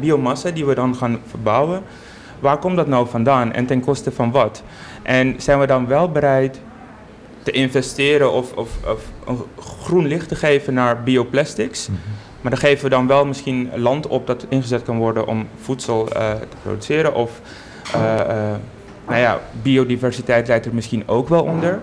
[0.00, 1.82] biomassa die we dan gaan verbouwen,
[2.40, 4.62] waar komt dat nou vandaan en ten koste van wat?
[5.02, 6.60] En zijn we dan wel bereid
[7.42, 11.88] te investeren of, of, of een groen licht te geven naar bioplastics?
[11.88, 11.98] Mhm.
[12.40, 16.08] Maar dan geven we dan wel misschien land op dat ingezet kan worden om voedsel
[16.08, 17.14] eh, te produceren.
[17.14, 17.40] Of
[17.94, 18.54] eh, eh,
[19.06, 21.80] nou ja, biodiversiteit leidt er misschien ook wel onder.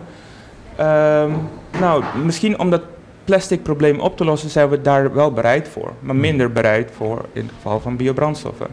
[0.76, 1.32] Ehm,
[1.80, 2.82] nou, misschien om dat
[3.26, 5.94] plastic probleem op te lossen zijn we daar wel bereid voor.
[6.00, 8.68] Maar minder bereid voor in het geval van biobrandstoffen.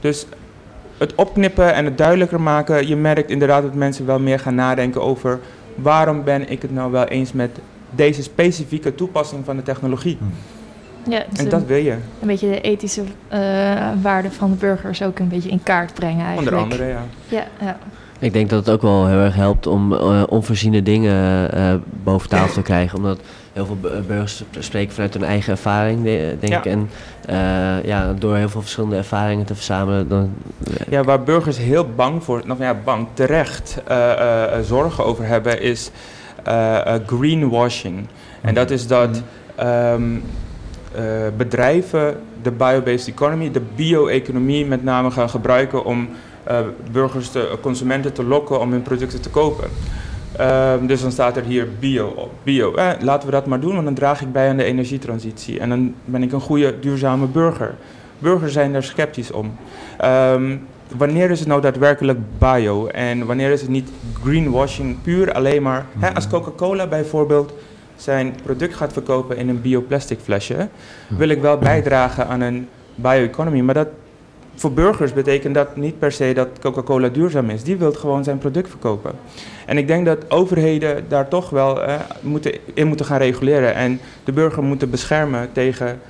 [0.00, 0.26] Dus
[0.98, 2.88] het opknippen en het duidelijker maken.
[2.88, 5.40] Je merkt inderdaad dat mensen wel meer gaan nadenken over
[5.74, 7.50] waarom ben ik het nou wel eens met
[7.90, 10.18] deze specifieke toepassing van de technologie.
[11.08, 11.90] Ja, dus En een, dat wil je,
[12.20, 13.38] een beetje de ethische eh,
[14.02, 16.56] waarden van de burgers ook een beetje in kaart brengen eigenlijk.
[16.56, 17.02] onder andere, ja.
[17.28, 17.78] Ja, ja.
[18.18, 22.28] Ik denk dat het ook wel heel erg helpt om eh, onvoorziene dingen eh, boven
[22.28, 22.96] tafel te krijgen.
[22.98, 23.18] Omdat
[23.52, 26.58] heel veel bu- burgers spreken vanuit hun eigen ervaring, de- denk Ja.
[26.58, 26.64] ik.
[26.64, 26.90] En
[27.26, 30.30] eh, ja, door heel veel verschillende ervaringen te verzamelen, dan...
[30.88, 35.26] Ja, waar burgers heel bang voor, nou ja, bang, terecht eh, eh, eh, zorgen over
[35.26, 35.90] hebben, is
[37.06, 38.06] greenwashing.
[38.40, 39.22] En dat is dat
[39.54, 40.20] ehm, eh,
[41.36, 46.08] bedrijven de biobased economy, de bio-economie met name gaan gebruiken om
[46.44, 46.58] eh,
[46.92, 49.68] burgers, te, consumenten te lokken om hun producten te kopen.
[50.36, 52.30] Ehm, dus dan staat er hier bio op.
[52.42, 55.60] Bio, eh, laten we dat maar doen, want dan draag ik bij aan de energietransitie.
[55.60, 57.74] En dan ben ik een goede, duurzame burger.
[58.18, 59.56] Burgers zijn daar sceptisch om.
[59.98, 60.56] Ehm,
[60.96, 62.86] wanneer is het nou daadwerkelijk bio?
[62.86, 63.90] En wanneer is het niet
[64.22, 65.86] greenwashing puur alleen maar...
[65.98, 67.52] Hè, als Coca-Cola bijvoorbeeld
[68.00, 70.68] zijn product gaat verkopen in een bioplastic flesje...
[71.08, 73.60] wil ik wel bijdragen aan een bio-economy.
[73.60, 73.88] Maar dat,
[74.54, 77.62] voor burgers betekent dat niet per se dat Coca-Cola duurzaam is.
[77.62, 79.12] Die wil gewoon zijn product verkopen.
[79.66, 83.74] En ik denk dat overheden daar toch wel eh, moeten, in moeten gaan reguleren.
[83.74, 86.00] En de burger moeten beschermen tegen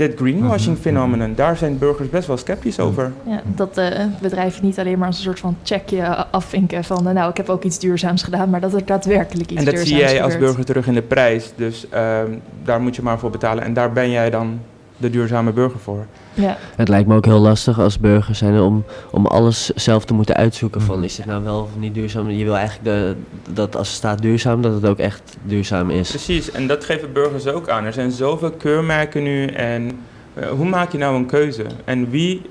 [0.00, 1.34] dit greenwashing phenomenon.
[1.34, 3.12] Daar zijn burgers best wel sceptisch over.
[3.26, 7.08] Ja, dat eh, bedrijven niet alleen maar als een soort van checkje afvinken van...
[7.08, 9.74] eh, nou, ik heb ook iets duurzaams gedaan, maar dat er daadwerkelijk iets En dat
[9.74, 11.52] duurzaams zie jij als burger terug in de prijs.
[11.56, 12.30] Dus ehm,
[12.64, 13.64] daar moet je maar voor betalen.
[13.64, 14.60] En daar ben jij dan
[15.00, 16.06] de duurzame burger voor.
[16.34, 20.14] Ja, Het lijkt me ook heel lastig als burger zijn om, om alles zelf te
[20.14, 21.04] moeten uitzoeken van Mhm.
[21.04, 22.30] is dit nou wel of niet duurzaam.
[22.30, 23.14] Je wil eigenlijk de,
[23.52, 26.08] dat als het staat duurzaam, dat het ook echt duurzaam is.
[26.08, 27.84] Precies, en dat geven burgers ook aan.
[27.84, 29.90] Er zijn zoveel keurmerken nu en
[30.34, 31.64] eh, hoe maak je nou een keuze?
[31.84, 32.42] En wie,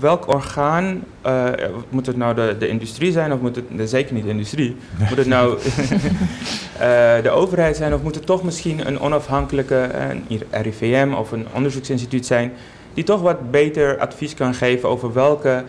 [0.00, 1.46] welk orgaan, eh,
[1.88, 4.76] moet het nou de, de industrie zijn of moet het, nee, zeker niet de industrie,
[5.08, 10.08] moet het nou eh, de overheid zijn of moet het toch misschien een onafhankelijke eh,
[10.08, 12.52] een RIVM of een onderzoeksinstituut zijn
[12.94, 15.64] die toch wat beter advies kan geven over welke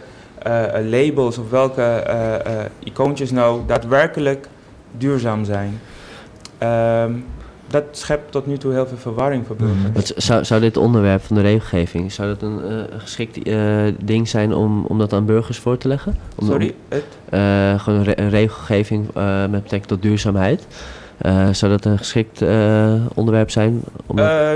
[0.89, 2.03] labels of welke
[2.83, 4.47] icoontjes nou daadwerkelijk
[4.97, 5.79] duurzaam zijn.
[6.57, 7.13] Ehm,
[7.71, 10.09] dat schept tot nu toe heel veel verwarring voor burgers.
[10.09, 14.53] Zou, zou dit onderwerp van de regelgeving, zou dat een eh, geschikt eh, ding zijn
[14.53, 16.17] om, om dat aan burgers voor te leggen?
[16.35, 20.67] Om, Sorry, het, eh, gewoon een, re- een regelgeving met betrekking tot duurzaamheid.
[21.51, 22.41] Zou dat een geschikt
[23.13, 23.81] onderwerp zijn?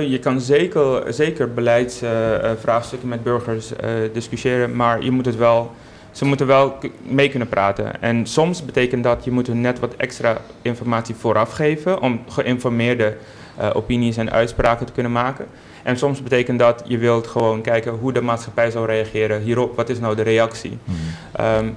[0.10, 3.72] Je kan zeker, zeker beleidsvraagstukken met burgers
[4.14, 5.72] discussiëren, maar je moet het wel,
[6.16, 8.02] ze moeten wel mee kunnen praten.
[8.02, 13.18] En soms betekent dat je moet hun net wat extra informatie vooraf geven om geïnformeerde
[13.58, 15.46] eh, opinies en uitspraken te kunnen maken.
[15.84, 19.76] En soms betekent dat je wilt gewoon kijken hoe de maatschappij zou reageren hierop.
[19.76, 20.78] Wat is nou de reactie?
[20.84, 20.98] Mhm.
[21.32, 21.70] Ehm,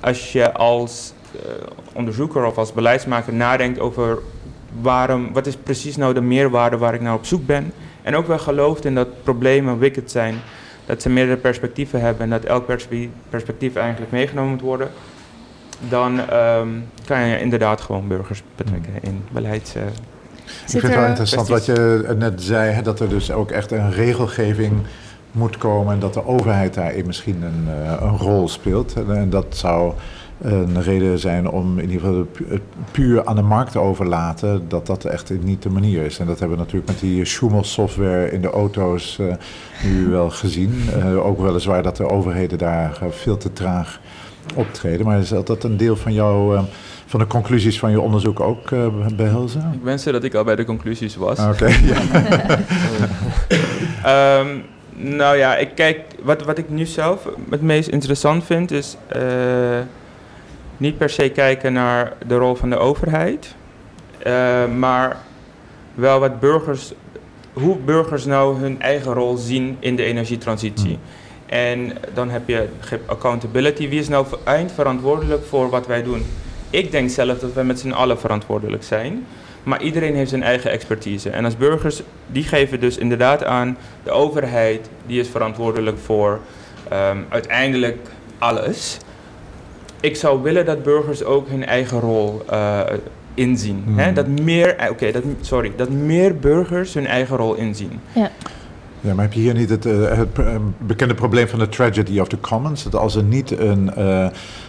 [0.00, 1.50] als je als eh,
[1.92, 4.18] onderzoeker of als beleidsmaker nadenkt over
[4.80, 7.72] waarom, wat is precies nou de meerwaarde waar ik naar op zoek ben.
[8.02, 10.34] En ook wel gelooft in dat problemen wicked zijn,
[10.86, 14.88] dat ze meerdere perspectieven hebben en dat elk perspe- perspectief eigenlijk meegenomen moet worden.
[15.88, 16.68] Dan ehm,
[17.06, 19.74] kan je inderdaad gewoon burgers betrekken in beleids.
[19.74, 19.90] eh, Ik
[20.66, 23.70] vind het wel er- interessant wat je net zei, hè, dat er dus ook echt
[23.70, 24.72] een regelgeving
[25.32, 28.94] moet komen en dat de overheid daarin misschien een, eh, een rol speelt.
[28.94, 29.92] En, en dat zou
[30.40, 33.78] een reden zijn om in ieder geval het pu- het puur aan de markt te
[33.78, 36.18] overlaten, dat dat echt niet de manier is.
[36.18, 39.34] En dat hebben we natuurlijk met die Schumel software in de auto's eh,
[39.84, 40.88] nu wel gezien.
[40.98, 44.00] Eh, ook weliswaar dat de overheden daar eh, veel te traag
[44.54, 45.06] optreden.
[45.06, 46.66] Maar is dat een deel van jouw,
[47.06, 49.70] van de conclusies van je onderzoek ook eh behelzen?
[49.74, 51.38] Ik wens dat ik al bij de conclusies was.
[51.38, 52.00] Oké, ja.
[54.04, 54.46] Ehm,
[54.96, 58.96] nou ja, ik kijk, wat, wat ik nu zelf het meest interessant vind, is
[60.76, 63.54] niet per se kijken naar de rol van de overheid,
[64.18, 65.16] eh, maar
[65.94, 66.92] wel wat burgers,
[67.52, 70.98] hoe burgers nou hun eigen rol zien in de energietransitie.
[71.46, 72.68] En dan heb je
[73.06, 73.88] accountability.
[73.88, 76.22] Wie is nou ver- eindverantwoordelijk voor wat wij doen?
[76.70, 79.26] Ik denk zelf dat wij met z'n allen verantwoordelijk zijn.
[79.62, 81.30] Maar iedereen heeft zijn eigen expertise.
[81.30, 83.76] En als burgers, die geven dus inderdaad aan...
[84.02, 86.40] de overheid, die is verantwoordelijk voor
[86.88, 88.08] ehm, uiteindelijk
[88.38, 88.98] alles.
[90.06, 92.80] Ik zou willen dat burgers ook hun eigen rol eh,
[93.34, 93.84] inzien.
[93.86, 94.12] Hè?
[94.12, 98.00] Dat meer, eh, oké, dat, sorry, dat meer burgers hun eigen rol inzien.
[99.06, 102.20] Ja, maar heb je hier niet het, eh, het eh, bekende probleem van de tragedy
[102.20, 102.82] of the commons?
[102.82, 104.26] Dat als er niet een, eh,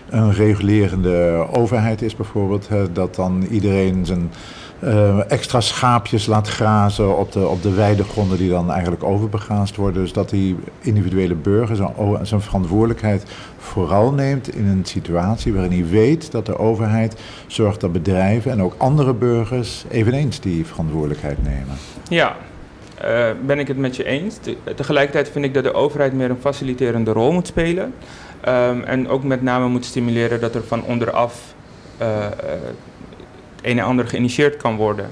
[0.10, 4.32] een regulerende overheid is bijvoorbeeld, hè, dat dan iedereen zijn,
[4.80, 10.02] eh, extra schaapjes laat grazen op de, op de weidegronden die dan eigenlijk overbegaasd worden.
[10.02, 11.76] Dus dat die individuele burger
[12.22, 13.24] zijn, verantwoordelijkheid
[13.58, 17.16] vooral neemt in een situatie waarin hij weet dat de overheid
[17.48, 21.76] zorgt dat bedrijven en ook andere burgers eveneens die verantwoordelijkheid nemen.
[22.10, 22.36] Ja,
[23.04, 24.36] uh, ben ik het met je eens.
[24.76, 27.94] tegelijkertijd vind ik dat de overheid meer een faciliterende rol moet spelen.
[28.48, 31.54] Um, en ook met name moet stimuleren dat er van onderaf
[32.02, 32.26] uh,
[33.58, 35.10] het een en ander geïnitieerd kan worden.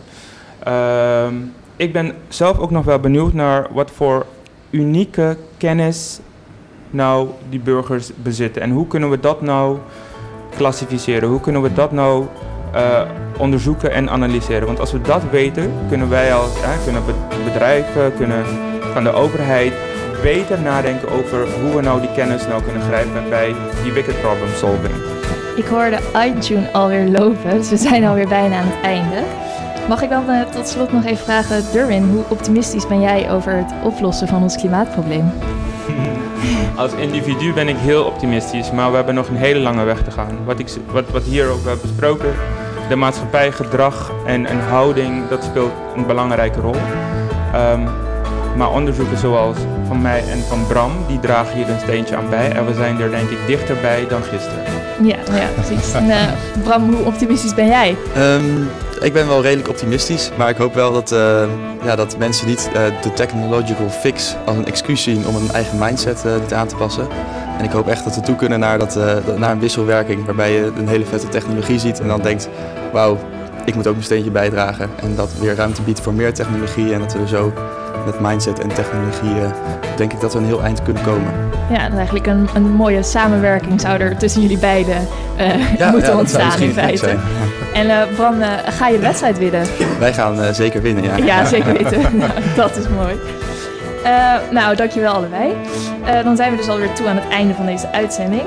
[0.67, 1.27] Uh,
[1.75, 4.25] ik ben zelf ook nog wel benieuwd naar wat voor
[4.69, 6.19] unieke kennis
[6.89, 8.61] nou die burgers bezitten.
[8.61, 9.77] En hoe kunnen we dat nou
[10.55, 11.29] klassificeren?
[11.29, 12.25] Hoe kunnen we dat nou
[12.75, 13.01] uh,
[13.37, 14.67] onderzoeken en analyseren?
[14.67, 16.51] Want als we dat weten, kunnen wij als
[16.83, 17.03] kunnen
[17.43, 18.45] bedrijven, kunnen
[18.93, 19.73] van de overheid
[20.21, 24.49] beter nadenken over hoe we nou die kennis nou kunnen grijpen bij die wicked problem
[24.55, 25.14] solving.
[25.55, 29.23] Ik hoorde iTunes alweer lopen, dus we zijn alweer bijna aan het einde.
[29.87, 33.53] Mag ik dan uh, tot slot nog even vragen, Durwin, hoe optimistisch ben jij over
[33.53, 35.31] het oplossen van ons klimaatprobleem?
[36.75, 40.11] Als individu ben ik heel optimistisch, maar we hebben nog een hele lange weg te
[40.11, 40.45] gaan.
[40.45, 42.33] Wat, ik, wat, wat hier ook hebben besproken,
[42.89, 46.75] de maatschappij, gedrag en, en houding, dat speelt een belangrijke rol.
[47.55, 47.87] Um,
[48.57, 52.51] maar onderzoeken zoals van mij en van Bram, die dragen hier een steentje aan bij.
[52.51, 54.63] En we zijn er denk ik dichterbij dan gisteren.
[55.01, 55.93] Ja, ja precies.
[55.93, 56.31] En, uh,
[56.63, 57.95] Bram, hoe optimistisch ben jij?
[58.17, 58.69] Um,
[59.01, 61.43] ik ben wel redelijk optimistisch, maar ik hoop wel dat, uh,
[61.83, 65.77] ja, dat mensen niet uh, de technological fix als een excuus zien om een eigen
[65.77, 67.07] mindset niet aan te passen.
[67.57, 68.99] En ik hoop echt dat we toe kunnen naar, dat,
[69.37, 72.49] naar een wisselwerking waarbij je een hele vette technologie ziet en dan denkt,
[72.91, 73.17] wauw,
[73.65, 74.89] ik moet ook een steentje bijdragen.
[75.01, 77.53] En dat weer ruimte biedt voor meer technologie en dat we er zo
[78.05, 79.49] met mindset en technologie uh,
[79.95, 81.33] denk ik dat we een heel eind kunnen komen.
[81.69, 85.07] Ja, eigenlijk een, een mooie samenwerking zou er tussen jullie beiden
[85.39, 87.15] uh, ja, moeten ja, ontstaan in feite.
[87.73, 88.35] En uh, Bram,
[88.65, 89.65] ga je de wedstrijd winnen?
[89.99, 91.15] Wij gaan zeker winnen, ja.
[91.15, 92.17] Ja, zeker weten.
[92.17, 93.15] nou, dat is mooi.
[94.51, 95.53] nou, dankjewel allebei.
[96.23, 98.43] dan zijn we dus alweer toe aan het einde van deze uitzending.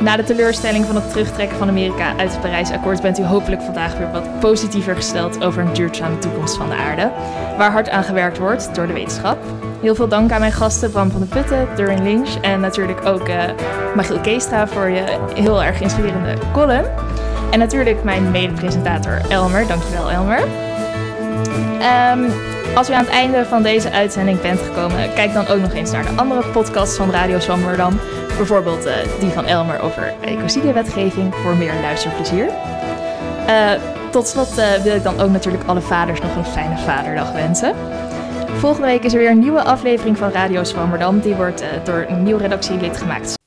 [0.00, 3.98] Na de teleurstelling van het terugtrekken van Amerika uit het Parijsakkoord bent u hopelijk vandaag
[3.98, 7.10] weer wat positiever gesteld over een duurzame toekomst van de aarde,
[7.56, 9.38] waar hard aan gewerkt wordt door de wetenschap.
[9.80, 13.28] Heel veel dank aan mijn gasten Bram van de Putten, Durin Lynch en natuurlijk ook
[13.28, 13.42] uh,
[13.94, 16.86] Magiel Keestra voor je heel erg inspirerende column.
[17.50, 19.66] En natuurlijk mijn mede-presentator Elmer.
[19.66, 20.40] Dankjewel Elmer.
[22.12, 22.30] Um,
[22.74, 25.90] als u aan het einde van deze uitzending bent gekomen, kijk dan ook nog eens
[25.90, 27.98] naar de andere podcasts van Radio Zwammerdam.
[28.38, 32.48] Bijvoorbeeld uh, die van Elmer over ecocidiewetgeving voor meer luisterplezier.
[33.48, 33.70] Uh,
[34.10, 37.74] tot slot uh, wil ik dan ook natuurlijk alle vaders nog een fijne vaderdag wensen.
[38.58, 41.20] Volgende week is er weer een nieuwe aflevering van Radio Zwammerdam.
[41.20, 43.37] Die wordt door een nieuw redactielid gemaakt.